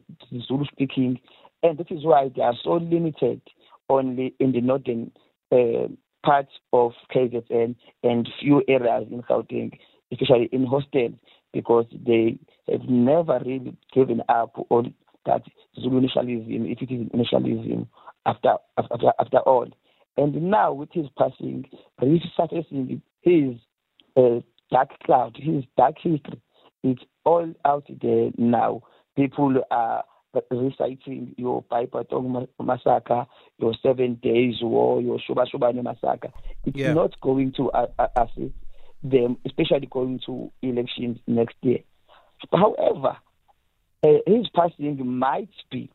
Zulu 0.49 0.65
speaking, 0.73 1.21
and 1.63 1.77
that 1.77 1.93
is 1.93 2.03
why 2.03 2.31
they 2.35 2.41
are 2.41 2.57
so 2.65 2.77
limited 2.77 3.43
only 3.91 4.35
in 4.41 4.53
the 4.53 4.63
northern 4.63 5.13
uh, 5.53 5.87
parts 6.25 6.53
of 6.73 6.93
KZN 7.15 7.77
and 8.03 8.29
few 8.41 8.63
areas 8.69 9.07
in 9.11 9.21
Gauteng, 9.25 9.79
especially 10.11 10.49
in 10.51 10.65
hostels, 10.65 11.13
because 11.53 11.85
they 12.07 12.39
have 12.71 12.89
never 12.89 13.39
really 13.45 13.77
given 13.93 14.23
up 14.31 14.55
on 14.71 14.95
that 15.27 15.43
Zulu 15.81 16.01
nationalism, 16.01 16.67
if 16.67 16.83
it 16.83 16.91
is 16.93 17.09
nationalism, 17.13 17.89
after, 18.27 18.55
after, 18.77 19.13
after 19.19 19.39
all. 19.39 19.69
And 20.17 20.51
now, 20.51 20.73
with 20.73 20.91
his 20.93 21.07
passing, 21.17 21.67
resurfacing 22.01 23.01
his 23.23 23.57
uh, 24.17 24.41
dark 24.71 24.91
cloud, 25.05 25.37
his 25.37 25.65
dark 25.77 25.97
history, 25.99 26.41
it's 26.83 27.03
all 27.25 27.53
out 27.65 27.87
there 28.03 28.31
now. 28.37 28.83
People 29.17 29.63
are 29.71 30.05
reciting 30.51 31.35
your 31.37 31.63
Boipatong 31.65 32.49
massacre, 32.63 33.27
your 33.59 33.75
Seven 33.83 34.15
Days 34.23 34.57
War, 34.63 35.01
your 35.01 35.19
Shobashobane 35.19 35.83
massacre. 35.83 36.33
It's 36.65 36.77
yeah. 36.77 36.93
not 36.93 37.21
going 37.21 37.53
to 37.57 37.71
uh, 37.71 37.87
uh, 37.99 38.09
assist 38.17 38.55
them, 39.03 39.37
especially 39.47 39.89
going 39.91 40.21
to 40.27 40.51
elections 40.63 41.19
next 41.27 41.57
year. 41.63 41.81
However, 42.53 43.17
his 44.03 44.49
passing 44.55 45.07
might 45.07 45.51
be 45.71 45.91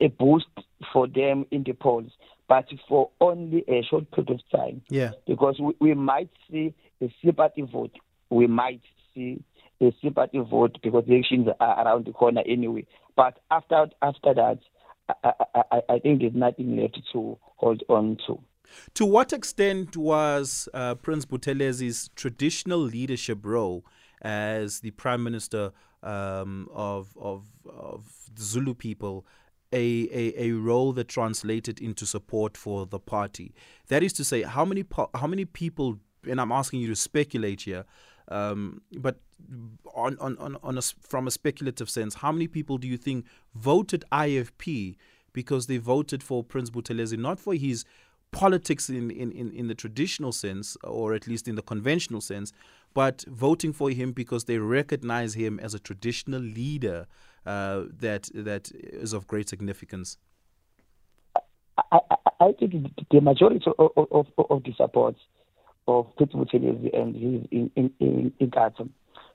a 0.00 0.08
boost 0.08 0.46
for 0.92 1.06
them 1.06 1.46
in 1.50 1.62
the 1.64 1.72
polls, 1.72 2.10
but 2.48 2.66
for 2.88 3.10
only 3.20 3.64
a 3.68 3.82
short 3.88 4.10
period 4.10 4.30
of 4.30 4.40
time. 4.50 4.82
Yeah. 4.88 5.12
Because 5.26 5.58
we, 5.60 5.74
we 5.80 5.94
might 5.94 6.30
see 6.50 6.74
a 7.00 7.12
sympathy 7.24 7.62
vote. 7.62 7.92
We 8.30 8.46
might 8.46 8.82
see 9.14 9.42
a 9.80 9.94
sympathy 10.02 10.38
vote 10.38 10.78
because 10.82 11.04
the 11.06 11.14
elections 11.14 11.48
are 11.60 11.84
around 11.84 12.06
the 12.06 12.12
corner 12.12 12.42
anyway. 12.46 12.86
But 13.16 13.38
after 13.50 13.86
after 14.00 14.34
that, 14.34 14.58
I, 15.22 15.32
I, 15.54 15.80
I 15.88 15.98
think 15.98 16.20
there's 16.20 16.34
nothing 16.34 16.76
left 16.76 16.98
to 17.12 17.38
hold 17.56 17.82
on 17.88 18.18
to. 18.26 18.40
To 18.94 19.04
what 19.04 19.32
extent 19.32 19.96
was 19.96 20.68
uh, 20.72 20.94
Prince 20.94 21.26
Buthelezi's 21.26 22.10
traditional 22.16 22.78
leadership 22.78 23.44
role 23.44 23.84
as 24.22 24.80
the 24.80 24.92
Prime 24.92 25.22
Minister 25.22 25.72
um, 26.02 26.68
of, 26.72 27.16
of, 27.20 27.46
of 27.68 28.06
Zulu 28.38 28.74
people 28.74 29.26
a, 29.72 30.08
a, 30.12 30.48
a 30.48 30.50
role 30.52 30.92
that 30.92 31.08
translated 31.08 31.80
into 31.80 32.06
support 32.06 32.56
for 32.56 32.86
the 32.86 32.98
party? 32.98 33.54
That 33.88 34.02
is 34.02 34.12
to 34.14 34.24
say, 34.24 34.42
how 34.42 34.64
many 34.64 34.84
how 35.14 35.26
many 35.26 35.44
people, 35.44 35.98
and 36.28 36.40
I'm 36.40 36.52
asking 36.52 36.80
you 36.80 36.88
to 36.88 36.96
speculate 36.96 37.62
here, 37.62 37.84
um, 38.28 38.82
but 38.92 39.20
on, 39.94 40.16
on, 40.20 40.38
on, 40.38 40.56
on 40.62 40.78
a, 40.78 40.82
from 40.82 41.26
a 41.26 41.30
speculative 41.30 41.90
sense, 41.90 42.14
how 42.14 42.32
many 42.32 42.46
people 42.46 42.78
do 42.78 42.86
you 42.86 42.96
think 42.96 43.26
voted 43.54 44.04
IFP 44.12 44.96
because 45.32 45.66
they 45.66 45.78
voted 45.78 46.22
for 46.22 46.44
Prince 46.44 46.70
Buthelezi, 46.70 47.18
not 47.18 47.40
for 47.40 47.54
his 47.54 47.84
politics 48.30 48.88
in, 48.88 49.10
in, 49.10 49.32
in, 49.32 49.50
in 49.52 49.68
the 49.68 49.74
traditional 49.74 50.32
sense, 50.32 50.76
or 50.84 51.14
at 51.14 51.26
least 51.26 51.48
in 51.48 51.54
the 51.54 51.62
conventional 51.62 52.20
sense, 52.20 52.52
but 52.94 53.24
voting 53.28 53.72
for 53.72 53.90
him 53.90 54.12
because 54.12 54.44
they 54.44 54.58
recognize 54.58 55.34
him 55.34 55.58
as 55.60 55.74
a 55.74 55.78
traditional 55.78 56.40
leader 56.40 57.06
uh, 57.46 57.84
that 58.00 58.28
that 58.34 58.70
is 58.72 59.12
of 59.12 59.26
great 59.26 59.48
significance? 59.48 60.18
I, 61.76 61.98
I, 62.10 62.16
I 62.40 62.52
think 62.52 62.72
the 63.10 63.20
majority 63.20 63.64
of, 63.78 63.90
of, 64.10 64.26
of 64.50 64.62
the 64.64 64.72
support 64.76 65.16
of 65.88 66.14
Prince 66.16 66.32
Buthelezi 66.32 66.96
and 66.96 67.14
his 67.14 67.48
in, 67.50 67.70
in, 67.76 67.90
in, 68.00 68.32
in 68.38 68.90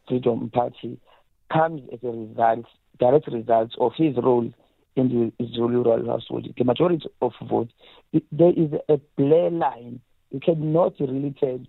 Freedom 0.07 0.49
Party 0.49 0.99
comes 1.51 1.81
as 1.91 1.99
a 2.03 2.07
result, 2.07 2.65
direct 2.99 3.27
result 3.27 3.71
of 3.79 3.91
his 3.97 4.15
role 4.17 4.51
in 4.95 5.33
the 5.39 5.45
Zulu 5.45 5.83
royal 5.83 6.07
household. 6.07 6.47
The 6.57 6.63
majority 6.63 7.07
of 7.21 7.33
votes, 7.49 7.71
there 8.31 8.53
is 8.55 8.71
a 8.89 8.99
clear 9.15 9.49
line. 9.49 9.99
You 10.31 10.39
cannot 10.39 10.93
really 10.99 11.33
tell 11.39 11.59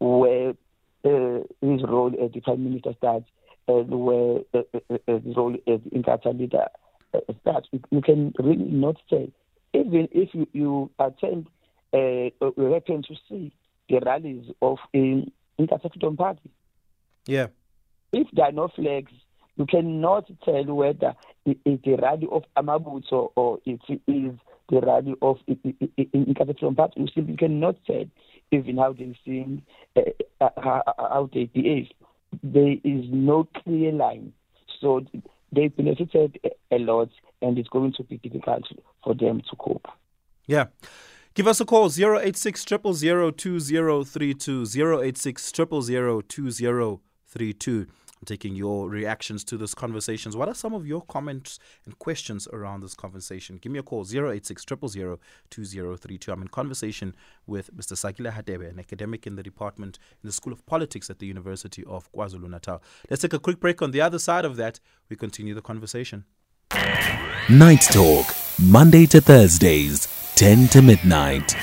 where 0.00 0.54
his 1.02 1.82
role 1.82 2.12
as 2.22 2.32
the 2.32 2.40
prime 2.40 2.64
minister 2.64 2.92
starts 2.98 3.28
and 3.68 3.88
where 3.90 4.40
uh, 4.54 4.62
uh, 4.74 4.94
uh 5.08 5.18
his 5.18 5.36
role 5.36 5.54
as 5.66 5.80
the 5.84 5.90
Inkatha 5.90 6.38
leader 6.38 6.66
uh, 7.14 7.20
starts. 7.40 7.68
You 7.90 8.00
can 8.00 8.32
really 8.38 8.64
not 8.64 8.96
say. 9.10 9.30
Even 9.74 10.08
if 10.12 10.30
you, 10.32 10.48
you 10.52 10.90
attend, 10.98 11.46
uh, 11.92 12.30
we 12.56 12.72
happen 12.72 13.02
to 13.02 13.14
see 13.28 13.52
the 13.88 14.00
rallies 14.00 14.50
of 14.62 14.78
in 14.92 15.30
Inkatha 15.58 15.92
Freedom 15.92 16.16
Party. 16.16 16.50
Yeah. 17.26 17.48
If 18.12 18.28
there 18.32 18.46
are 18.46 18.52
no 18.52 18.68
flags, 18.68 19.12
you 19.56 19.66
cannot 19.66 20.30
tell 20.44 20.64
whether 20.64 21.14
it 21.44 21.58
is 21.64 21.78
the 21.84 21.96
rally 21.96 22.26
of 22.30 22.44
Amabutho 22.56 23.32
or 23.36 23.58
it 23.66 23.80
is 23.88 24.32
the 24.68 24.80
rally 24.80 25.14
of 25.22 25.38
in 25.46 26.34
Freedom 26.36 26.74
Party. 26.74 27.00
we 27.00 27.10
simply 27.14 27.36
cannot 27.36 27.76
say 27.86 28.10
even 28.50 28.78
how 28.78 28.92
they 28.92 29.16
sing, 29.24 29.62
uh, 29.96 30.00
uh, 30.40 30.82
how 30.96 31.30
they 31.32 31.44
behave. 31.44 31.86
There 32.42 32.76
is 32.84 33.04
no 33.10 33.48
clear 33.62 33.92
line. 33.92 34.32
So 34.80 35.04
they 35.52 35.68
benefited 35.68 36.40
a 36.70 36.78
lot, 36.78 37.10
and 37.42 37.58
it's 37.58 37.68
going 37.68 37.92
to 37.94 38.04
be 38.04 38.18
difficult 38.18 38.64
for 39.02 39.14
them 39.14 39.42
to 39.50 39.56
cope. 39.56 39.88
Yeah. 40.46 40.66
Give 41.34 41.46
us 41.46 41.60
a 41.60 41.64
call 41.64 41.90
086 41.90 42.64
2032 42.64 44.66
086 44.74 45.52
2032 45.52 47.86
I'm 48.20 48.26
taking 48.26 48.56
your 48.56 48.88
reactions 48.88 49.44
to 49.44 49.56
this 49.56 49.74
conversations. 49.74 50.36
What 50.36 50.48
are 50.48 50.54
some 50.54 50.74
of 50.74 50.86
your 50.86 51.02
comments 51.02 51.58
and 51.84 51.98
questions 51.98 52.48
around 52.52 52.82
this 52.82 52.94
conversation? 52.94 53.58
Give 53.58 53.70
me 53.70 53.78
a 53.78 53.82
call 53.82 54.04
086 54.04 54.64
2032 54.64 56.32
I'm 56.32 56.42
in 56.42 56.48
conversation 56.48 57.14
with 57.46 57.74
Mr. 57.76 57.92
Sakhile 57.94 58.32
Hadebe, 58.32 58.68
an 58.68 58.78
academic 58.78 59.26
in 59.26 59.36
the 59.36 59.42
department 59.42 59.98
in 60.22 60.26
the 60.26 60.32
School 60.32 60.52
of 60.52 60.66
Politics 60.66 61.10
at 61.10 61.20
the 61.20 61.26
University 61.26 61.84
of 61.84 62.10
KwaZulu 62.12 62.50
Natal. 62.50 62.82
Let's 63.08 63.22
take 63.22 63.32
a 63.32 63.38
quick 63.38 63.60
break. 63.60 63.80
On 63.82 63.92
the 63.92 64.00
other 64.00 64.18
side 64.18 64.44
of 64.44 64.56
that, 64.56 64.80
we 65.08 65.16
continue 65.16 65.54
the 65.54 65.62
conversation. 65.62 66.24
Night 67.50 67.82
Talk, 67.90 68.26
Monday 68.60 69.06
to 69.06 69.20
Thursdays, 69.20 70.06
10 70.34 70.68
to 70.68 70.82
midnight. 70.82 71.56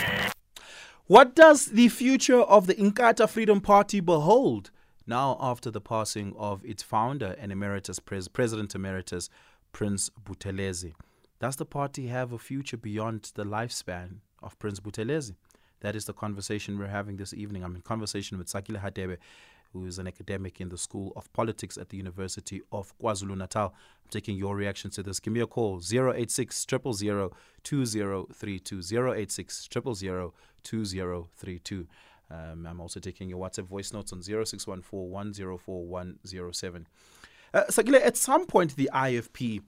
What 1.07 1.35
does 1.35 1.67
the 1.67 1.89
future 1.89 2.41
of 2.41 2.65
the 2.65 2.74
Inkatha 2.74 3.29
Freedom 3.29 3.62
Party 3.62 4.00
behold? 4.00 4.71
Now 5.07 5.38
after 5.39 5.69
the 5.69 5.81
passing 5.81 6.33
of 6.38 6.65
its 6.65 6.81
founder 6.81 7.35
and 7.39 7.51
emeritus 7.51 8.00
pres- 8.00 8.27
president 8.27 8.74
emeritus 8.74 9.29
Prince 9.71 10.09
Buthelezi. 10.24 10.93
Does 11.39 11.57
the 11.57 11.65
party 11.65 12.07
have 12.07 12.31
a 12.31 12.39
future 12.39 12.77
beyond 12.77 13.31
the 13.35 13.43
lifespan 13.43 14.19
of 14.41 14.57
Prince 14.57 14.79
Buthelezi? 14.79 15.35
That 15.81 15.95
is 15.95 16.05
the 16.05 16.13
conversation 16.13 16.79
we're 16.79 16.88
having 16.88 17.17
this 17.17 17.33
evening. 17.33 17.63
I'm 17.63 17.75
in 17.75 17.81
conversation 17.81 18.38
with 18.38 18.47
Sakhile 18.47 18.81
Hadebe, 18.81 19.17
who 19.74 19.85
is 19.85 20.00
an 20.00 20.07
academic 20.07 20.59
in 20.62 20.69
the 20.69 20.77
School 20.77 21.12
of 21.15 21.31
Politics 21.33 21.77
at 21.77 21.89
the 21.89 21.97
University 21.97 22.62
of 22.71 22.97
KwaZulu 22.97 23.38
Natal. 23.38 23.67
I'm 23.67 24.09
taking 24.09 24.38
your 24.38 24.55
reaction 24.55 24.89
to 24.91 25.03
this. 25.03 25.19
Give 25.19 25.33
me 25.33 25.41
a 25.41 25.47
call 25.47 25.81
086 25.83 26.65
000 26.67 27.31
2032. 27.63 28.81
086 29.13 29.69
000 29.71 30.33
2032. 30.63 31.88
Um, 32.32 32.65
I'm 32.65 32.82
also 32.82 33.00
taking 33.00 33.29
your 33.29 33.39
WhatsApp 33.39 33.65
voice 33.65 33.94
notes 33.94 34.12
on 34.12 34.22
0614 34.22 35.10
104 35.10 35.86
107. 35.86 36.88
Uh, 37.53 37.63
at 38.03 38.17
some 38.17 38.46
point, 38.46 38.75
the 38.75 38.89
IFP 38.94 39.62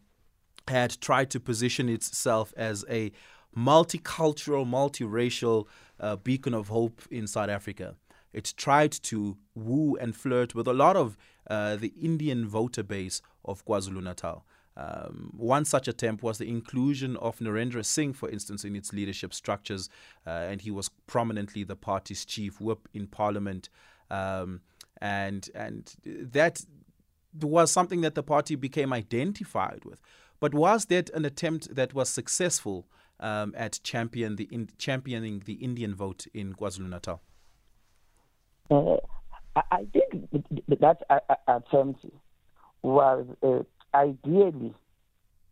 had 0.67 0.99
tried 0.99 1.29
to 1.31 1.39
position 1.39 1.87
itself 1.87 2.53
as 2.57 2.83
a 2.89 3.11
multicultural, 3.55 4.67
multiracial 4.67 5.65
uh, 5.99 6.15
beacon 6.17 6.53
of 6.53 6.67
hope 6.67 7.01
in 7.09 7.27
South 7.27 7.49
Africa. 7.49 7.95
It 8.33 8.53
tried 8.57 8.91
to 8.91 9.37
woo 9.55 9.95
and 9.95 10.15
flirt 10.15 10.53
with 10.53 10.67
a 10.67 10.73
lot 10.73 10.95
of 10.95 11.17
uh, 11.49 11.77
the 11.77 11.93
Indian 11.99 12.47
voter 12.47 12.83
base 12.83 13.21
of 13.45 13.65
KwaZulu 13.65 14.03
Natal. 14.03 14.45
Um, 14.77 15.33
one 15.35 15.65
such 15.65 15.87
attempt 15.87 16.21
was 16.21 16.37
the 16.37 16.47
inclusion 16.47 17.17
of 17.17 17.39
Narendra 17.39 17.83
Singh, 17.83 18.13
for 18.13 18.29
instance, 18.29 18.63
in 18.63 18.75
its 18.75 18.93
leadership 18.93 19.33
structures, 19.33 19.89
uh, 20.25 20.29
and 20.29 20.61
he 20.61 20.69
was 20.69 20.89
prominently 21.07 21.63
the 21.63 21.75
party's 21.75 22.23
chief 22.23 22.61
whip 22.61 22.87
in 22.93 23.07
parliament. 23.07 23.69
Um, 24.11 24.61
and 25.01 25.49
and 25.55 25.93
that 26.05 26.63
was 27.41 27.71
something 27.71 28.01
that 28.01 28.13
the 28.13 28.23
party 28.23 28.55
became 28.55 28.93
identified 28.93 29.83
with. 29.83 29.99
But 30.39 30.53
was 30.53 30.85
that 30.85 31.09
an 31.09 31.25
attempt 31.25 31.73
that 31.73 31.95
was 31.95 32.09
successful 32.09 32.87
um, 33.19 33.53
at 33.57 33.79
champion 33.83 34.35
the 34.35 34.47
in, 34.51 34.69
championing 34.77 35.41
the 35.45 35.53
Indian 35.53 35.95
vote 35.95 36.27
in 36.35 36.53
KwaZulu 36.53 36.89
Natal? 36.89 37.21
Uh, 38.69 38.97
I 39.71 39.87
think 39.91 40.29
that 40.67 41.01
attempt 41.47 42.05
was 42.83 43.25
uh, 43.41 43.63
ideally 43.97 44.73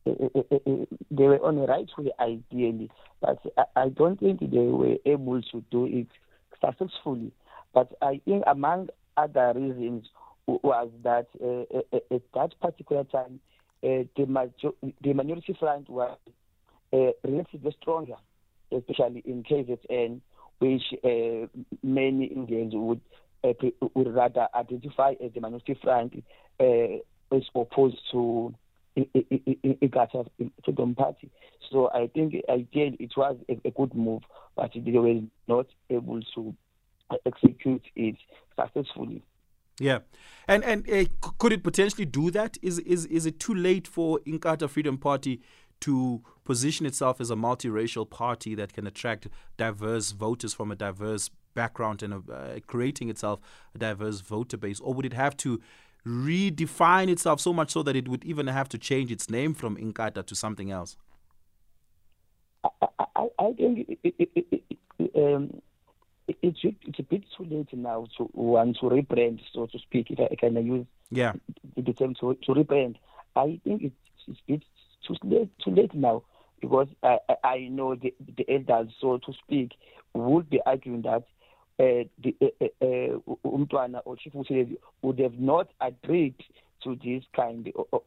they 0.06 1.24
were 1.26 1.44
on 1.44 1.56
the 1.56 1.66
right 1.68 1.90
way 1.98 2.12
ideally, 2.20 2.92
but 3.22 3.40
I 3.76 3.90
don't 3.90 4.20
think 4.20 4.40
they 4.40 4.58
were 4.58 4.98
able 5.06 5.42
to 5.42 5.64
do 5.72 5.86
it 5.86 6.08
successfully. 6.64 7.32
But 7.74 7.92
I 8.02 8.22
think 8.26 8.44
among 8.48 8.90
other 9.18 9.54
reasons 9.56 10.06
was 10.48 10.90
that 11.04 11.28
uh, 11.44 11.96
at 12.14 12.22
that 12.36 12.54
particular 12.62 13.04
time, 13.06 13.40
uh, 13.84 14.06
the, 14.16 14.26
major- 14.28 14.76
the 15.02 15.14
minority 15.14 15.56
front 15.60 15.90
was 15.90 16.18
uh, 16.94 16.98
relatively 17.24 17.76
stronger, 17.82 18.16
especially 18.72 19.24
in 19.26 19.44
KZN, 19.44 20.22
which 20.60 20.84
uh, 21.04 21.48
many 21.84 22.26
Indians 22.26 22.74
would 22.76 23.02
uh, 23.44 23.54
would 23.94 24.14
rather 24.14 24.48
identify 24.56 25.14
as 25.24 25.32
the 25.34 25.42
minority 25.42 25.78
front 25.84 26.14
as 27.36 27.44
opposed 27.54 27.98
to 28.12 28.54
Inkatha 28.98 30.30
Freedom 30.64 30.96
Party. 30.96 31.30
So 31.72 31.90
I 31.92 32.08
think 32.08 32.36
again 32.48 32.98
it 33.00 33.12
was 33.18 33.38
a, 33.50 33.60
a 33.66 33.72
good 33.72 33.94
move, 33.94 34.22
but 34.56 34.72
they 34.74 34.92
were 34.92 35.22
not 35.48 35.68
able 35.90 36.22
to 36.36 36.56
execute 37.26 37.84
it 37.96 38.16
successfully. 38.60 39.22
Yeah, 39.80 40.00
and 40.48 40.64
and 40.64 40.90
uh, 40.90 41.06
could 41.38 41.52
it 41.52 41.64
potentially 41.64 42.06
do 42.06 42.32
that? 42.32 42.58
Is 42.62 42.80
is 42.80 43.06
is 43.08 43.26
it 43.26 43.40
too 43.40 43.54
late 43.54 43.88
for 43.88 44.20
Inkatha 44.26 44.70
Freedom 44.70 44.98
Party 44.98 45.42
to 45.82 46.24
position 46.46 46.86
itself 46.86 47.20
as 47.20 47.30
a 47.30 47.36
multiracial 47.36 48.10
party 48.10 48.56
that 48.56 48.72
can 48.72 48.88
attract 48.88 49.28
diverse 49.58 50.12
voters 50.12 50.54
from 50.54 50.72
a 50.72 50.76
diverse 50.76 51.30
background 51.54 52.02
and 52.02 52.14
uh, 52.14 52.60
creating 52.66 53.10
itself 53.10 53.40
a 53.74 53.78
diverse 53.78 54.22
voter 54.22 54.58
base, 54.58 54.80
or 54.80 54.94
would 54.94 55.06
it 55.06 55.14
have 55.14 55.36
to 55.38 55.60
redefine 56.06 57.10
itself 57.10 57.40
so 57.40 57.52
much 57.52 57.72
so 57.72 57.84
that 57.84 57.96
it 57.96 58.08
would 58.08 58.24
even 58.24 58.48
have 58.48 58.70
to 58.70 58.78
change 58.78 59.12
its 59.12 59.30
name 59.30 59.54
from 59.54 59.76
Inkatha 59.78 60.26
to 60.26 60.36
something 60.36 60.72
else? 60.72 60.98
I, 62.64 62.88
I, 63.16 63.28
I 63.40 63.54
think 63.54 63.90
it, 64.04 64.16
it, 64.20 64.64
it, 65.00 65.12
um, 65.16 65.62
it's 66.28 66.60
it's 66.64 67.00
a 67.00 67.04
bit 67.04 67.24
too 67.38 67.46
late 67.46 67.74
now 67.74 68.08
to 68.18 68.30
want 68.34 68.78
to 68.80 68.88
rebrand, 68.88 69.40
so 69.54 69.68
to 69.68 69.80
speak, 69.80 70.08
if 70.10 70.20
I 70.20 70.36
can 70.36 70.56
use 70.66 70.86
yeah 71.12 71.34
the 71.76 71.94
term 71.94 72.16
to, 72.20 72.36
to 72.46 72.54
rebrand. 72.54 72.96
I 73.36 73.60
think 73.64 73.84
it's, 73.84 73.96
it's 74.28 74.40
a 74.42 74.48
bit 74.48 74.64
too 75.06 75.16
late, 75.24 75.52
too 75.64 75.72
late 75.72 75.94
now 75.94 76.24
because 76.62 76.88
I, 77.04 77.20
I 77.44 77.68
know 77.70 77.96
the, 77.96 78.14
the 78.38 78.46
elders, 78.50 78.94
so 79.00 79.18
to 79.20 79.34
speak, 79.34 79.74
would 80.14 80.50
be 80.50 80.62
arguing 80.66 81.04
that 81.04 81.26
uh, 81.80 82.04
the 82.24 82.36
uh, 82.42 82.66
uh, 82.82 83.36
Umtwana 83.46 84.02
or 84.06 84.16
Chief 84.16 84.34
Buthelezi 84.34 84.78
would 85.02 85.20
have 85.20 85.38
not 85.38 85.70
agreed 85.82 86.36
to 86.84 86.96
this 87.04 87.24
kind 87.36 87.72
of, 87.76 88.04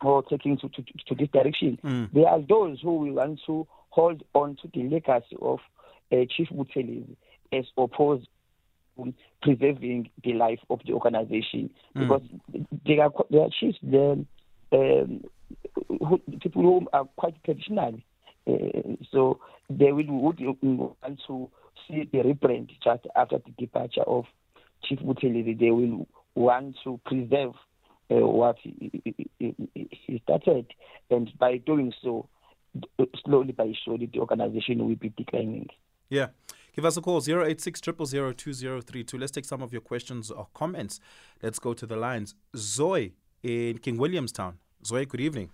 or, 0.00 0.22
taking 0.24 0.56
to, 0.58 0.68
to, 0.68 0.82
to 1.06 1.14
this 1.14 1.28
direction. 1.32 1.78
Mm. 1.84 2.12
There 2.12 2.28
are 2.28 2.40
those 2.40 2.80
who 2.80 2.98
will 2.98 3.12
want 3.12 3.40
to 3.46 3.66
hold 3.90 4.22
on 4.34 4.56
to 4.62 4.68
the 4.72 4.82
legacy 4.88 5.36
of 5.40 5.60
uh, 6.12 6.16
Chief 6.36 6.48
Buthelezi 6.50 7.16
as 7.52 7.64
opposed 7.76 8.28
to 8.96 9.14
preserving 9.42 10.10
the 10.24 10.34
life 10.34 10.60
of 10.70 10.80
the 10.86 10.92
organization 10.92 11.70
Mm. 11.96 12.00
because 12.00 12.22
they 12.84 12.98
are 12.98 13.10
they 13.30 13.38
are 13.38 13.48
chiefs 13.58 13.78
then 13.82 14.26
um, 14.72 15.24
who, 15.88 16.18
people 16.40 16.62
who 16.62 16.88
are 16.92 17.04
quite 17.16 17.42
traditional. 17.44 18.00
Uh, 18.48 18.96
so 19.10 19.40
they 19.68 19.92
will 19.92 20.06
would 20.08 20.40
want 20.40 21.20
to 21.26 21.50
see 21.86 22.08
the 22.12 22.22
reprint 22.22 22.70
just 22.82 23.06
after 23.14 23.38
the 23.38 23.52
departure 23.58 24.02
of 24.02 24.24
Chief 24.84 25.00
Buthelezi. 25.00 25.58
They 25.58 25.70
will 25.70 26.06
want 26.34 26.76
to 26.84 27.00
preserve 27.04 27.54
uh, 28.10 28.26
what 28.26 28.56
he, 28.62 29.02
he, 29.38 29.54
he 29.90 30.22
started, 30.24 30.66
and 31.10 31.30
by 31.38 31.58
doing 31.58 31.92
so, 32.02 32.28
slowly 33.24 33.52
by 33.52 33.72
slowly, 33.84 34.08
the 34.12 34.20
organization 34.20 34.86
will 34.86 34.96
be 34.96 35.10
declining. 35.10 35.68
Yeah. 36.08 36.28
Give 36.74 36.84
us 36.84 36.96
a 36.96 37.00
call 37.00 37.20
086 37.20 37.80
2032. 37.80 39.18
Let's 39.18 39.32
take 39.32 39.44
some 39.44 39.62
of 39.62 39.72
your 39.72 39.80
questions 39.80 40.30
or 40.30 40.46
comments. 40.54 41.00
Let's 41.42 41.58
go 41.58 41.74
to 41.74 41.86
the 41.86 41.96
lines. 41.96 42.36
Zoe 42.56 43.14
in 43.42 43.78
King 43.78 43.98
Williamstown. 43.98 44.58
Zoe, 44.84 45.04
good 45.04 45.20
evening. 45.20 45.50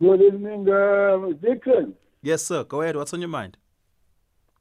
Good 0.00 0.20
evening, 0.20 0.68
uh, 0.68 1.32
Dixon. 1.40 1.94
Yes, 2.22 2.44
sir. 2.44 2.64
Go 2.64 2.82
ahead. 2.82 2.96
What's 2.96 3.14
on 3.14 3.20
your 3.20 3.28
mind? 3.28 3.56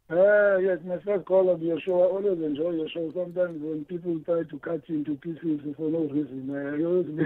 Uh, 0.07 0.57
yes, 0.57 0.77
my 0.85 0.99
first 0.99 1.25
call 1.25 1.49
of 1.49 1.63
your 1.63 1.79
show. 1.81 1.99
I 1.99 2.05
always 2.05 2.39
enjoy 2.39 2.69
your 2.71 2.87
show. 2.89 3.11
Sometimes 3.11 3.59
when 3.59 3.85
people 3.85 4.19
try 4.23 4.43
to 4.43 4.59
cut 4.59 4.87
you 4.87 4.97
into 4.97 5.15
pieces 5.15 5.61
for 5.75 5.89
no 5.89 6.01
reason, 6.01 6.47
uh, 6.51 6.75
you 6.75 6.87
always 6.87 7.07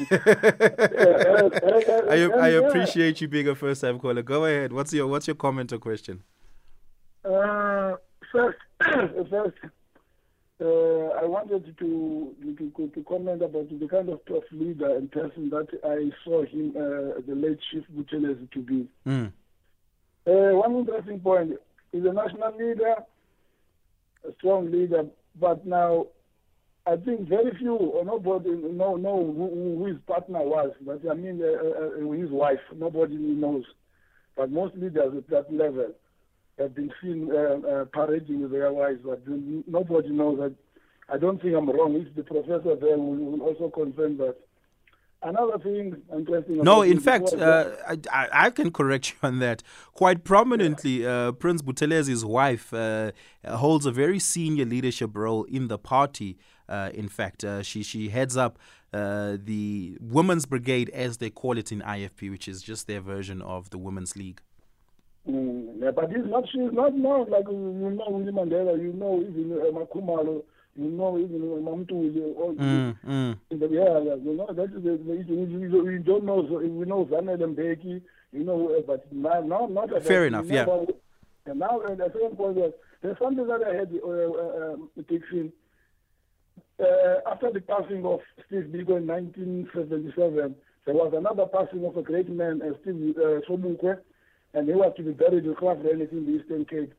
I, 2.08 2.30
I 2.40 2.48
appreciate 2.48 3.20
you 3.20 3.26
being 3.26 3.48
a 3.48 3.56
first 3.56 3.80
time 3.80 3.98
caller. 3.98 4.22
Go 4.22 4.44
ahead. 4.44 4.72
What's 4.72 4.92
your 4.92 5.08
what's 5.08 5.26
your 5.26 5.34
comment 5.34 5.72
or 5.72 5.78
question? 5.78 6.22
Uh, 7.24 7.94
first, 8.30 8.58
first, 9.30 9.56
uh, 10.60 11.14
I 11.20 11.24
wanted 11.24 11.76
to, 11.78 12.34
to 12.58 12.90
to 12.94 13.04
comment 13.04 13.42
about 13.42 13.68
the 13.70 13.86
kind 13.86 14.08
of 14.08 14.20
tough 14.26 14.42
leader 14.50 14.96
and 14.96 15.10
person 15.10 15.50
that 15.50 15.68
I 15.84 16.10
saw 16.24 16.44
him, 16.44 16.72
uh, 16.76 17.20
the 17.26 17.34
late 17.34 17.58
Chief 17.70 17.84
Buthelezi, 17.94 18.50
to 18.52 18.58
be. 18.60 18.88
Mm. 19.06 19.32
Uh, 20.26 20.56
one 20.58 20.76
interesting 20.76 21.20
point 21.20 21.52
is 21.92 22.04
a 22.04 22.12
national 22.12 22.56
leader, 22.58 22.96
a 24.28 24.32
strong 24.38 24.70
leader, 24.70 25.04
but 25.40 25.64
now 25.64 26.06
I 26.86 26.96
think 26.96 27.28
very 27.28 27.56
few 27.56 27.76
or 27.76 28.04
nobody 28.04 28.50
know 28.50 28.96
know 28.96 29.24
who, 29.24 29.76
who 29.78 29.86
his 29.86 29.96
partner 30.06 30.40
was. 30.40 30.72
But 30.80 31.02
I 31.08 31.14
mean, 31.14 31.40
uh, 31.40 32.02
uh, 32.04 32.10
his 32.12 32.30
wife, 32.30 32.60
nobody 32.74 33.16
knows. 33.16 33.64
But 34.36 34.50
most 34.50 34.74
leaders 34.76 35.14
at 35.16 35.28
that 35.30 35.52
level 35.52 35.92
have 36.58 36.74
been 36.74 36.92
seen 37.00 37.30
uh, 37.32 37.66
uh, 37.68 37.84
parading 37.86 38.42
with 38.42 38.52
their 38.52 38.72
wives, 38.72 39.00
but 39.04 39.22
nobody 39.26 40.10
knows 40.10 40.38
that. 40.38 40.54
I 41.10 41.16
don't 41.16 41.40
think 41.40 41.54
I'm 41.56 41.70
wrong. 41.70 41.94
If 41.94 42.14
the 42.14 42.22
professor 42.22 42.76
there 42.76 42.98
will, 42.98 43.14
will 43.14 43.42
also 43.42 43.70
confirm 43.70 44.18
that. 44.18 44.36
Another 45.20 45.58
thing 45.58 45.96
interesting. 46.16 46.62
No, 46.62 46.82
in 46.82 47.00
fact, 47.00 47.32
uh, 47.32 47.70
I, 48.12 48.28
I 48.32 48.50
can 48.50 48.70
correct 48.70 49.10
you 49.10 49.16
on 49.24 49.40
that. 49.40 49.64
Quite 49.92 50.22
prominently, 50.22 51.04
uh, 51.04 51.32
Prince 51.32 51.60
Buthelezi's 51.60 52.24
wife 52.24 52.72
uh, 52.72 53.10
holds 53.44 53.84
a 53.84 53.90
very 53.90 54.20
senior 54.20 54.64
leadership 54.64 55.16
role 55.16 55.42
in 55.44 55.66
the 55.66 55.76
party. 55.78 56.38
Uh, 56.68 56.90
in 56.94 57.08
fact, 57.08 57.42
uh, 57.42 57.62
she 57.64 57.82
she 57.82 58.10
heads 58.10 58.36
up 58.36 58.60
uh, 58.92 59.36
the 59.42 59.98
Women's 60.00 60.46
Brigade, 60.46 60.88
as 60.90 61.16
they 61.16 61.30
call 61.30 61.58
it 61.58 61.72
in 61.72 61.80
IFP, 61.80 62.30
which 62.30 62.46
is 62.46 62.62
just 62.62 62.86
their 62.86 63.00
version 63.00 63.42
of 63.42 63.70
the 63.70 63.78
Women's 63.78 64.16
League. 64.16 64.40
Mm, 65.28 65.82
yeah, 65.82 65.90
but 65.90 66.10
it's 66.10 66.26
not, 66.26 66.44
she's 66.50 66.72
not 66.72 66.94
known 66.94 67.28
like 67.30 67.44
you 67.48 67.54
know 67.54 68.06
Winnie 68.08 68.32
Mandela, 68.32 68.80
you 68.80 68.92
know 68.94 69.20
even 69.20 69.52
uh, 69.52 69.78
Makumalo, 69.78 70.42
you 70.74 70.88
know 70.90 71.18
even 71.18 71.42
uh, 71.42 71.70
Mamtuli, 71.70 72.34
all 72.36 72.54
Mm, 72.54 72.96
mm. 73.06 73.38
the 73.50 73.68
yeah, 73.68 73.98
yeah, 74.00 74.14
you 74.14 74.36
know 74.36 74.46
that 74.50 74.70
is 74.74 74.82
the, 74.82 74.96
the 75.04 75.20
issue. 75.20 75.84
We, 75.84 75.98
don't 75.98 76.24
know, 76.24 76.46
so 76.48 76.58
we 76.58 76.86
know 76.86 77.04
Zanel 77.04 77.36
Mbeki, 77.54 78.00
you 78.32 78.44
know, 78.44 78.74
uh, 78.74 78.80
but 78.86 79.12
now, 79.12 79.40
now 79.42 79.66
not 79.70 79.90
Fair 80.02 80.26
enough, 80.26 80.46
yeah. 80.46 80.64
And 81.44 81.58
now 81.60 81.80
uh, 81.80 81.94
the 81.94 82.10
second 82.12 82.36
point 82.36 82.56
was 82.56 82.72
there's 83.02 83.18
something 83.18 83.46
that 83.46 83.62
I 83.62 83.74
had 83.74 83.90
uh, 84.02 84.08
uh, 84.08 84.72
um, 84.74 84.90
Dixon. 85.08 85.52
Uh, 86.80 87.20
after 87.30 87.50
the 87.50 87.60
passing 87.60 88.04
of 88.06 88.20
Steve 88.46 88.66
Biko 88.72 88.96
in 88.96 89.06
1977, 89.06 90.54
there 90.86 90.94
was 90.94 91.12
another 91.14 91.46
passing 91.46 91.84
of 91.84 91.96
a 91.96 92.02
great 92.02 92.28
man, 92.28 92.62
uh, 92.62 92.72
Steve 92.82 93.14
uh, 93.18 93.40
Sobukwe, 93.50 93.98
and 94.54 94.68
he 94.68 94.74
was 94.74 94.92
to 94.96 95.02
be 95.02 95.12
buried 95.12 95.44
in 95.44 95.54
Graaff-Reinet 95.54 96.12
in 96.12 96.24
the 96.26 96.32
Eastern 96.42 96.64
Cape. 96.64 96.92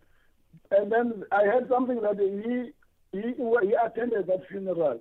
And 0.71 0.91
then 0.91 1.23
I 1.31 1.43
heard 1.45 1.67
something 1.69 2.01
that 2.01 2.17
he 2.19 2.71
he, 3.11 3.33
he 3.33 3.73
attended 3.73 4.27
that 4.27 4.47
funeral, 4.49 4.99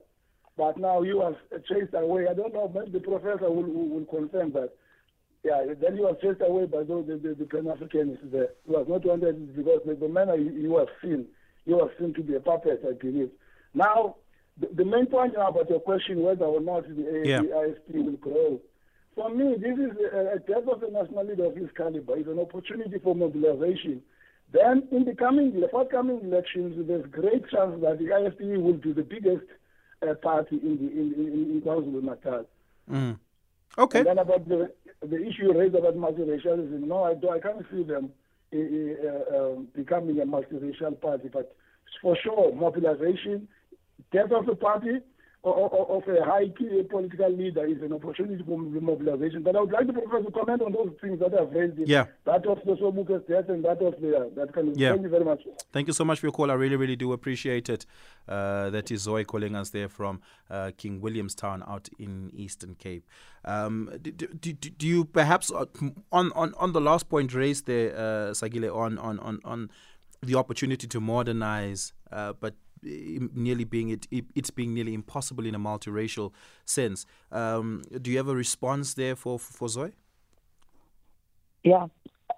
but 0.57 0.79
now 0.79 1.03
he 1.03 1.13
was 1.13 1.35
chased 1.69 1.93
away. 1.95 2.27
I 2.29 2.35
don't 2.35 2.55
know, 2.55 2.71
maybe 2.75 2.91
the 2.93 3.01
professor 3.01 3.51
will, 3.51 3.65
will, 3.65 3.89
will 3.89 4.05
confirm 4.07 4.53
that. 4.53 4.71
Yeah, 5.45 5.73
then 5.81 5.95
he 5.95 6.01
was 6.01 6.17
chased 6.23 6.41
away 6.41 6.67
by 6.67 6.83
those, 6.85 7.07
the, 7.07 7.17
the, 7.17 7.35
the 7.35 7.45
Pan-Africanists 7.45 8.31
there. 8.33 8.49
He 8.67 8.73
was 8.73 8.87
not 8.89 9.05
wanted 9.05 9.55
because 9.55 9.81
the, 9.87 9.95
the 9.95 10.09
manner 10.09 10.37
he, 10.37 10.63
he 10.63 10.67
was 10.69 10.89
seen, 11.03 11.27
he 11.65 11.73
was 11.75 11.91
seen 11.99 12.13
to 12.15 12.23
be 12.23 12.35
a 12.35 12.41
puppet, 12.41 12.83
I 12.89 12.93
believe. 12.95 13.31
Now, 13.75 14.17
the, 14.59 14.69
the 14.75 14.85
main 14.85 15.07
point 15.07 15.35
now 15.37 15.49
about 15.49 15.71
your 15.71 15.81
question, 15.81 16.23
whether 16.23 16.45
or 16.47 16.61
not 16.61 16.85
the, 16.89 17.23
Yeah. 17.25 17.41
will 17.43 18.13
grow, 18.17 18.61
for 19.18 19.31
me, 19.31 19.57
this 19.59 19.76
is 19.76 19.96
a, 20.14 20.37
a 20.37 20.38
death 20.38 20.68
of 20.70 20.81
a 20.83 20.90
national 20.90 21.26
leader 21.26 21.46
of 21.46 21.57
his 21.57 21.68
caliber. 21.76 22.16
It's 22.16 22.28
an 22.28 22.38
opportunity 22.38 22.98
for 23.02 23.16
mobilization. 23.16 24.00
Then, 24.52 24.87
in 24.92 25.04
the 25.04 25.14
coming, 25.14 25.61
the 25.61 25.68
forthcoming 25.68 26.20
elections, 26.22 26.87
there's 26.87 27.04
great 27.11 27.50
chance 27.50 27.81
that 27.83 27.98
the 27.98 28.04
IFP 28.04 28.62
will 28.62 28.74
be 28.74 28.92
the 28.92 29.02
biggest 29.02 29.44
uh, 30.09 30.14
party 30.14 30.57
in 30.62 30.78
the 30.78 30.90
in 30.92 31.14
in, 31.14 31.50
in 31.50 31.62
KwaZulu-Natal. 31.62 32.46
Mm. 32.90 33.18
Okay. 33.76 33.98
And 33.98 34.07
then 34.07 34.18
about 34.18 34.48
the 34.48 34.72
the 35.02 35.26
issue 35.26 35.52
raised 35.52 35.74
about 35.74 35.96
multiracialism, 35.96 36.81
no, 36.81 37.02
I 37.02 37.14
do, 37.14 37.28
I 37.31 37.40
can't 37.40 37.66
see 37.70 37.83
them 37.83 38.11
uh, 38.54 38.59
uh, 38.59 39.37
um, 39.37 39.68
becoming 39.74 40.20
a 40.20 40.24
multiracial 40.24 41.00
party, 41.00 41.28
but 41.31 41.54
for 42.00 42.16
sure, 42.22 42.54
mobilization, 42.54 43.48
death 44.12 44.31
of 44.31 44.46
the 44.46 44.54
party, 44.54 45.00
of 45.44 46.03
a 46.09 46.24
high 46.24 46.48
key 46.48 46.83
political 46.90 47.31
leader 47.31 47.64
is 47.64 47.81
an 47.83 47.92
opportunity 47.92 48.42
for 48.44 48.59
mobilization. 48.59 49.42
But 49.42 49.57
I 49.57 49.61
would 49.61 49.70
like 49.70 49.87
the 49.87 49.92
professor 49.92 50.24
to 50.24 50.31
comment 50.31 50.62
on 50.62 50.72
those 50.72 50.90
things 51.01 51.20
that 51.20 51.33
I've 51.33 51.53
raised. 51.53 51.79
Yeah. 51.88 52.07
That 52.24 52.46
of 52.46 52.59
the 52.66 52.72
Sobukwe's 52.72 53.27
death 53.29 53.48
and 53.48 53.64
that 53.64 53.81
of 53.81 54.01
the 54.01 54.31
that 54.37 54.53
kind 54.53 54.68
of. 54.68 54.77
Yeah. 54.77 54.90
Thank 54.90 55.03
you 55.03 55.09
very 55.09 55.24
much. 55.24 55.42
Thank 55.72 55.87
you 55.87 55.92
so 55.92 56.05
much 56.05 56.20
for 56.20 56.27
your 56.27 56.33
call. 56.33 56.51
I 56.51 56.55
really, 56.55 56.77
really 56.77 56.96
do 56.96 57.12
appreciate 57.12 57.68
it. 57.68 57.87
Uh, 58.29 58.70
that 58.70 58.90
is 58.90 59.03
Zoe 59.03 59.24
calling 59.24 59.55
us 59.55 59.70
there 59.70 59.88
from 59.88 60.20
uh, 60.51 60.72
King 60.77 61.01
Williamstown 61.01 61.62
out 61.66 61.88
in 61.98 62.31
Eastern 62.35 62.74
Cape. 62.74 63.07
Um, 63.44 63.90
do, 64.03 64.11
do, 64.11 64.27
do, 64.27 64.53
do 64.53 64.87
you 64.87 65.05
perhaps 65.05 65.51
uh, 65.53 65.66
on, 66.12 66.33
on, 66.35 66.53
on 66.59 66.72
the 66.72 66.81
last 66.81 67.09
point 67.09 67.33
raised 67.33 67.66
there, 67.66 67.94
uh, 67.96 68.33
Sakhile, 68.33 68.74
on, 68.74 68.98
on, 68.98 69.18
on, 69.20 69.40
on 69.44 69.70
the 70.22 70.35
opportunity 70.35 70.87
to 70.87 71.00
modernize, 71.00 71.92
uh, 72.11 72.33
but 72.40 72.54
nearly 72.83 73.64
being 73.64 73.90
it, 73.90 74.07
it's 74.11 74.50
being 74.50 74.74
nearly 74.74 74.94
impossible 74.94 75.46
in 75.46 75.54
a 75.54 75.59
multiracial 75.59 76.33
sense. 76.64 77.07
Um, 77.33 77.83
do 78.00 78.11
you 78.11 78.16
have 78.18 78.28
a 78.28 78.35
response 78.35 78.94
there 78.94 79.16
for 79.16 79.38
for 79.38 79.68
Zoe? 79.68 79.92
Yeah, 81.64 81.87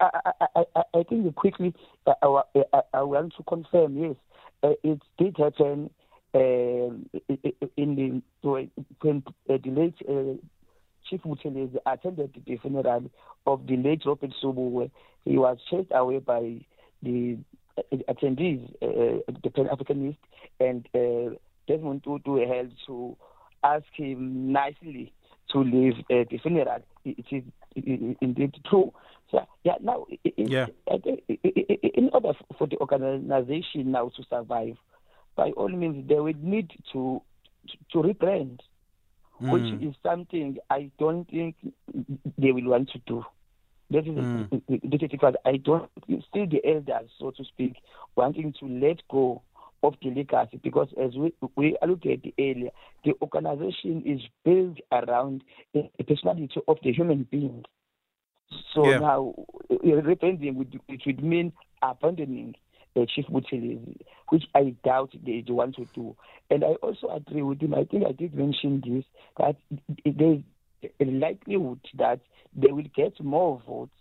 I, 0.00 0.32
I, 0.40 0.64
I, 0.76 0.82
I 0.94 1.02
think 1.04 1.34
quickly 1.34 1.74
uh, 2.06 2.14
I, 2.22 2.62
I, 2.72 2.80
I, 2.94 3.02
want 3.02 3.34
to 3.36 3.42
confirm. 3.44 3.96
Yes, 3.98 4.16
uh, 4.62 4.72
it 4.82 5.00
did 5.18 5.36
happen 5.36 5.90
uh, 6.34 6.38
in 6.38 7.96
the 7.96 8.22
when 9.00 9.22
uh, 9.48 9.58
the 9.62 9.70
late 9.70 9.94
uh, 10.08 10.38
Chief 11.08 11.20
Buthelezi 11.22 11.76
attended 11.86 12.42
the 12.46 12.56
funeral 12.58 13.10
of 13.46 13.66
the 13.66 13.76
late 13.76 14.02
Robert 14.06 14.32
Subu, 14.42 14.90
he 15.24 15.36
was 15.36 15.58
chased 15.70 15.90
away 15.92 16.18
by 16.18 16.60
the 17.02 17.38
attendees, 18.08 18.64
uh, 18.82 19.20
the 19.42 19.50
Pan 19.50 19.66
Africanist, 19.66 20.16
and 20.58 20.86
uh, 20.94 21.34
Desmond 21.66 22.02
Tutu 22.04 22.46
held 22.46 22.72
to 22.86 23.16
ask 23.62 23.84
him 23.94 24.52
nicely 24.52 25.12
to 25.52 25.58
leave 25.58 25.94
uh, 26.10 26.24
the 26.30 26.38
funeral. 26.42 26.82
It 27.04 27.24
is 27.30 27.44
indeed 28.20 28.56
true. 28.68 28.92
So, 29.30 29.46
yeah, 29.62 29.74
now, 29.80 30.06
it, 30.24 30.34
yeah. 30.36 30.66
in 30.86 32.10
order 32.12 32.32
for 32.58 32.66
the 32.66 32.78
organization 32.78 33.92
now 33.92 34.10
to 34.16 34.24
survive, 34.28 34.76
by 35.36 35.50
all 35.50 35.68
means, 35.68 36.08
they 36.08 36.18
would 36.18 36.42
need 36.42 36.70
to 36.92 37.22
to 37.92 37.98
rebrand, 37.98 38.58
mm. 39.40 39.50
which 39.50 39.82
is 39.82 39.94
something 40.02 40.58
I 40.70 40.90
don't 40.98 41.28
think 41.28 41.56
they 42.38 42.52
will 42.52 42.70
want 42.70 42.90
to 42.90 42.98
do. 43.06 43.24
That 43.90 44.06
is 44.06 44.14
mm. 44.14 45.10
because 45.10 45.34
I 45.44 45.56
don't 45.56 45.90
still 46.28 46.46
the 46.46 46.60
elders, 46.64 47.10
so 47.18 47.32
to 47.32 47.44
speak, 47.44 47.76
wanting 48.14 48.54
to 48.60 48.66
let 48.66 48.98
go 49.10 49.42
of 49.82 49.94
the 50.02 50.10
legacy 50.10 50.60
because 50.62 50.88
as 51.00 51.14
we, 51.16 51.32
we 51.56 51.76
allocated 51.82 52.32
earlier, 52.38 52.54
the 52.54 52.60
area, 52.60 52.70
the 53.04 53.14
organization 53.22 54.02
is 54.04 54.20
built 54.44 54.78
around 54.92 55.42
the 55.74 55.88
personality 56.06 56.60
of 56.68 56.76
the 56.82 56.92
human 56.92 57.26
being. 57.30 57.64
So 58.74 58.88
yeah. 58.88 58.98
now 58.98 59.34
repenting 59.82 60.56
would 60.56 60.80
it 60.88 61.00
would 61.06 61.22
mean 61.22 61.52
abandoning 61.82 62.56
the 62.94 63.06
chief 63.06 63.26
Buthelezi, 63.26 63.96
which 64.30 64.44
I 64.54 64.74
doubt 64.84 65.12
they 65.24 65.44
want 65.48 65.76
to 65.76 65.86
do. 65.94 66.16
And 66.50 66.64
I 66.64 66.74
also 66.82 67.08
agree 67.08 67.42
with 67.42 67.60
him. 67.60 67.74
I 67.74 67.84
think 67.84 68.04
I 68.06 68.12
did 68.12 68.34
mention 68.34 68.82
this 68.84 69.04
that 69.38 69.56
there's 70.04 70.42
a 70.82 71.04
likelihood 71.04 71.80
that 71.98 72.20
they 72.54 72.72
will 72.72 72.86
get 72.94 73.22
more 73.22 73.60
votes 73.66 73.92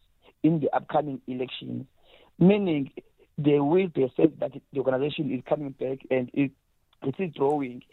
in 0.43 0.59
the 0.59 0.69
upcoming 0.75 1.21
elections, 1.27 1.85
meaning 2.39 2.91
they 3.37 3.59
will 3.59 3.89
sense 3.95 4.31
that 4.39 4.51
the 4.73 4.79
organization 4.79 5.31
is 5.31 5.41
coming 5.47 5.71
back 5.71 5.99
and 6.11 6.29
it, 6.33 6.51
it 7.03 7.15
is 7.19 7.31
growing. 7.33 7.83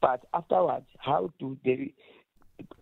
But 0.00 0.24
afterwards, 0.34 0.86
how 0.98 1.32
do 1.38 1.56
they, 1.64 1.92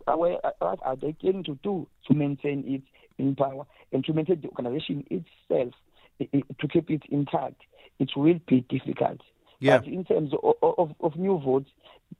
what 0.06 0.80
are 0.82 0.96
they 0.96 1.14
going 1.22 1.44
to 1.44 1.58
do 1.62 1.86
to 2.06 2.14
maintain 2.14 2.64
it 2.66 2.82
in 3.22 3.36
power 3.36 3.66
and 3.92 4.04
to 4.04 4.12
maintain 4.12 4.40
the 4.40 4.48
organization 4.48 5.04
itself, 5.10 5.74
to 6.18 6.68
keep 6.68 6.90
it 6.90 7.02
intact? 7.10 7.60
It 7.98 8.10
will 8.16 8.40
be 8.46 8.64
difficult. 8.68 9.20
Yeah. 9.60 9.78
But 9.78 9.86
in 9.88 10.04
terms 10.04 10.32
of, 10.42 10.54
of, 10.62 10.94
of 11.00 11.16
new 11.16 11.38
votes, 11.38 11.70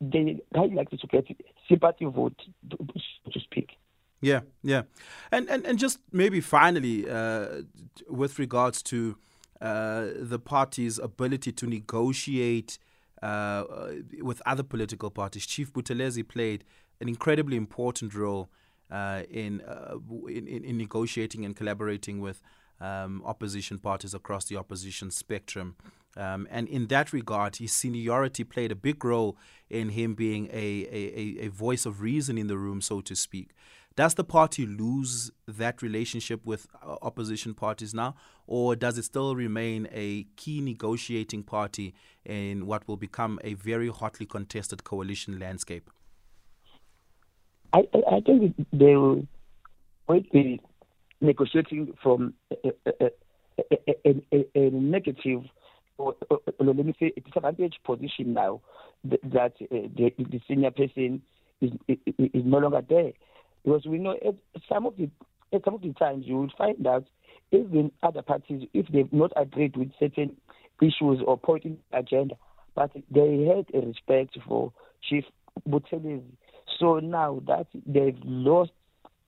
they 0.01 0.41
are 0.55 0.69
likely 0.69 0.99
to 0.99 1.07
get 1.07 1.27
sympathy 1.69 2.05
vote, 2.05 2.41
so 2.71 3.31
to 3.33 3.41
speak. 3.41 3.71
Yeah, 4.23 4.41
yeah, 4.63 4.83
and 5.33 5.49
and 5.49 5.65
and 5.65 5.79
just 5.79 5.99
maybe 6.13 6.43
finally, 6.43 7.09
uh, 7.09 7.63
with 8.07 8.39
regards 8.39 8.83
to 8.83 9.17
uh, 9.63 10.09
the 10.15 10.39
party's 10.39 10.99
ability 10.99 11.53
to 11.53 11.67
negotiate 11.67 12.79
uh, 13.23 13.65
with 14.21 14.43
other 14.45 14.63
political 14.63 15.11
parties, 15.11 15.47
Chief 15.47 15.73
Buthelezi 15.73 16.27
played 16.27 16.65
an 17.01 17.09
incredibly 17.09 17.57
important 17.57 18.15
role 18.15 18.51
uh, 18.91 19.23
in, 19.31 19.63
uh, 19.63 19.97
in, 20.29 20.47
in 20.47 20.77
negotiating 20.77 21.45
and 21.45 21.57
collaborating 21.57 22.21
with 22.21 22.43
um, 22.81 23.23
opposition 23.25 23.79
parties 23.79 24.15
across 24.15 24.47
the 24.47 24.57
opposition 24.57 25.11
spectrum. 25.11 25.77
Um, 26.17 26.49
and 26.51 26.69
in 26.69 26.89
that 26.89 27.13
regard, 27.13 27.57
his 27.57 27.73
seniority 27.73 28.45
played 28.45 28.73
a 28.73 28.77
big 28.77 29.05
role 29.05 29.37
in 29.69 29.91
him 29.91 30.15
being 30.15 30.49
a, 30.53 30.87
a, 30.91 31.47
a 31.47 31.49
voice 31.49 31.87
of 31.87 32.03
reason 32.03 32.37
in 32.37 32.49
the 32.49 32.59
room, 32.59 32.81
so 32.81 33.01
to 33.01 33.15
speak. 33.15 33.51
Does 33.97 34.15
the 34.15 34.25
party 34.25 34.67
lose 34.67 35.31
that 35.47 35.83
relationship 35.83 36.47
with 36.47 36.67
uh, 36.83 36.97
opposition 37.03 37.55
parties 37.55 37.93
now, 37.93 38.15
or 38.47 38.77
does 38.77 38.99
it 38.99 39.05
still 39.05 39.35
remain 39.35 39.89
a 39.93 40.25
key 40.37 40.61
negotiating 40.61 41.43
party 41.43 41.95
in 42.25 42.67
what 42.67 42.87
will 42.89 42.97
become 42.97 43.39
a 43.45 43.55
very 43.55 43.89
hotly 43.89 44.27
contested 44.27 44.85
coalition 44.85 45.39
landscape? 45.39 45.91
I, 47.73 47.87
I 48.11 48.21
think 48.21 48.55
they 48.73 48.97
will 48.97 49.27
be 50.33 50.61
negotiating 51.21 51.97
from 52.03 52.35
a, 52.65 52.73
a, 52.87 53.11
a, 54.33 54.47
a 54.55 54.71
negative 54.71 55.43
or, 56.01 56.15
or, 56.31 56.41
let 56.59 56.77
me 56.77 56.95
say 56.99 57.13
a 57.17 57.21
disadvantaged 57.21 57.79
position 57.85 58.35
now 58.35 58.61
that, 59.05 59.53
uh, 59.61 59.67
the, 59.71 60.13
the 60.19 60.41
senior 60.49 60.71
person 60.71 61.23
is, 61.61 61.71
is, 61.89 61.99
is 62.19 62.43
no 62.45 62.59
longer 62.59 62.83
there 62.89 63.13
because 63.65 63.85
we 63.87 63.99
know 63.99 64.17
at 64.27 64.35
some 64.69 64.87
of 64.87 64.97
the 64.97 65.11
at 65.53 65.65
some 65.65 65.75
of 65.75 65.83
the 65.83 65.93
times 65.95 66.25
you 66.27 66.37
will 66.37 66.53
find 66.57 66.77
that 66.85 67.05
even 67.53 67.91
other 68.03 68.23
parties, 68.23 68.69
if 68.73 68.87
they've 68.93 69.13
not 69.13 69.33
agreed 69.37 69.77
with 69.77 69.91
certain 69.99 70.37
issues 70.81 71.21
or 71.27 71.37
pointing 71.37 71.79
agenda, 71.93 72.37
but 72.75 72.93
they 73.11 73.53
had 73.55 73.67
a 73.75 73.87
respect 73.87 74.39
for 74.47 74.73
Chief 75.09 75.25
Buthelezi. 75.69 76.23
So 76.79 77.01
now 77.01 77.43
that 77.47 77.67
they've 77.87 78.19
lost 78.25 78.71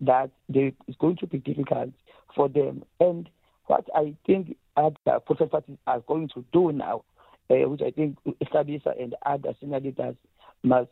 that, 0.00 0.30
they, 0.48 0.72
it's 0.86 0.96
going 0.98 1.16
to 1.16 1.26
be 1.26 1.38
difficult 1.38 1.90
for 2.34 2.48
them. 2.48 2.84
And 3.00 3.28
what 3.72 3.88
I 3.94 4.14
think 4.26 4.54
other 4.76 5.20
political 5.26 5.48
parties 5.48 5.78
are 5.86 6.00
going 6.00 6.28
to 6.34 6.44
do 6.52 6.72
now, 6.72 7.04
uh, 7.48 7.66
which 7.70 7.80
I 7.80 7.90
think 7.90 8.18
Hlabisa 8.52 9.00
and 9.00 9.14
other 9.24 9.54
senior 9.60 9.80
leaders 9.80 10.14
must 10.62 10.90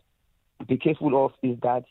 be 0.66 0.78
careful 0.78 1.26
of, 1.26 1.32
is 1.42 1.58
that 1.62 1.84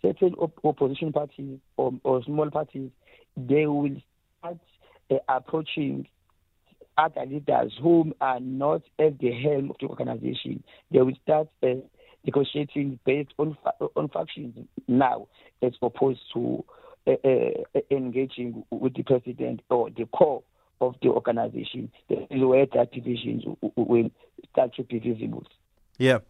certain 0.00 0.34
op- 0.34 0.60
opposition 0.62 1.12
parties 1.12 1.58
or, 1.76 1.92
or, 2.04 2.22
small 2.22 2.48
parties, 2.48 2.90
they 3.36 3.66
will 3.66 3.90
start 4.38 4.58
uh, 5.10 5.16
approaching 5.28 6.06
other 6.96 7.26
leaders 7.26 7.72
whom 7.82 8.14
are 8.20 8.38
not 8.38 8.82
at 9.00 9.18
the 9.18 9.32
helm 9.32 9.70
of 9.70 9.76
the 9.80 9.88
organization. 9.88 10.62
They 10.92 11.00
will 11.00 11.16
start 11.24 11.48
uh, 11.64 11.80
negotiating 12.24 13.00
based 13.04 13.32
on 13.36 13.56
fa- 13.64 13.86
on 13.96 14.08
factions 14.10 14.54
now, 14.86 15.26
as 15.60 15.72
opposed 15.82 16.20
to 16.34 16.64
engaging 17.90 18.64
with 18.70 18.94
the 18.94 19.02
president 19.02 19.60
or 19.70 19.90
the 19.90 20.06
core 20.06 20.42
of 20.80 20.94
the 21.02 21.08
organization. 21.08 21.90
This 22.08 22.20
is 22.30 22.42
where 22.42 22.66
that 22.74 22.92
divisions 22.92 23.44
will 23.76 24.10
start 24.50 24.74
to 24.76 24.82
be 24.84 24.98
visible. 24.98 25.44
Yeah. 25.98 26.20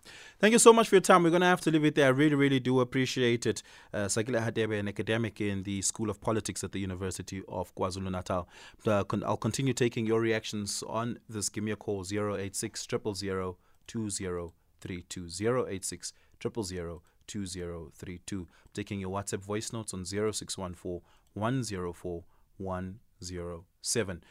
Thank 0.40 0.50
you 0.50 0.58
so 0.58 0.72
much 0.72 0.88
for 0.88 0.96
your 0.96 1.00
time. 1.00 1.22
We're 1.22 1.30
going 1.30 1.42
to 1.42 1.46
have 1.46 1.60
to 1.60 1.70
leave 1.70 1.84
it 1.84 1.94
there. 1.94 2.06
I 2.06 2.08
really, 2.08 2.34
really 2.34 2.58
do 2.58 2.80
appreciate 2.80 3.46
it. 3.46 3.62
Uh, 3.94 4.06
Sakhile 4.06 4.44
Hadebe, 4.44 4.76
an 4.76 4.88
academic 4.88 5.40
in 5.40 5.62
the 5.62 5.80
School 5.82 6.10
of 6.10 6.20
Politics 6.20 6.64
at 6.64 6.72
the 6.72 6.80
University 6.80 7.40
of 7.46 7.72
KwaZulu 7.76 8.10
Natal. 8.10 8.48
Uh, 8.84 9.04
con- 9.04 9.22
I'll 9.24 9.36
continue 9.36 9.72
taking 9.72 10.06
your 10.06 10.20
reactions 10.20 10.82
on 10.88 11.20
this. 11.28 11.48
Give 11.48 11.62
me 11.62 11.70
a 11.70 11.76
call 11.76 12.04
086 12.04 12.88
000 12.90 13.56
2032. 13.86 15.66
086 15.68 16.12
000 16.42 17.02
2032. 17.30 18.46
Taking 18.74 19.00
your 19.00 19.10
WhatsApp 19.10 19.42
voice 19.42 19.72
notes 19.72 19.94
on 19.94 20.04
0614 20.04 21.00
104 21.34 22.24
107. 22.58 24.24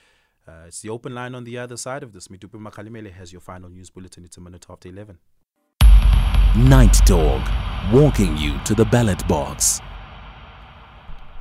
Uh, 0.47 0.51
it's 0.67 0.81
the 0.81 0.89
open 0.89 1.13
line 1.13 1.35
on 1.35 1.43
the 1.43 1.57
other 1.57 1.77
side 1.77 2.03
of 2.03 2.11
this. 2.11 2.27
Mitupe 2.27 2.59
Makalimele 2.59 3.11
has 3.11 3.31
your 3.31 3.41
final 3.41 3.69
news 3.69 3.89
bulletin. 3.89 4.25
It's 4.25 4.37
a 4.37 4.41
minute 4.41 4.65
after 4.69 4.89
11. 4.89 5.17
Night 6.55 6.93
Talk, 7.05 7.47
walking 7.93 8.35
you 8.37 8.59
to 8.65 8.73
the 8.73 8.85
ballot 8.85 9.25
box. 9.27 9.79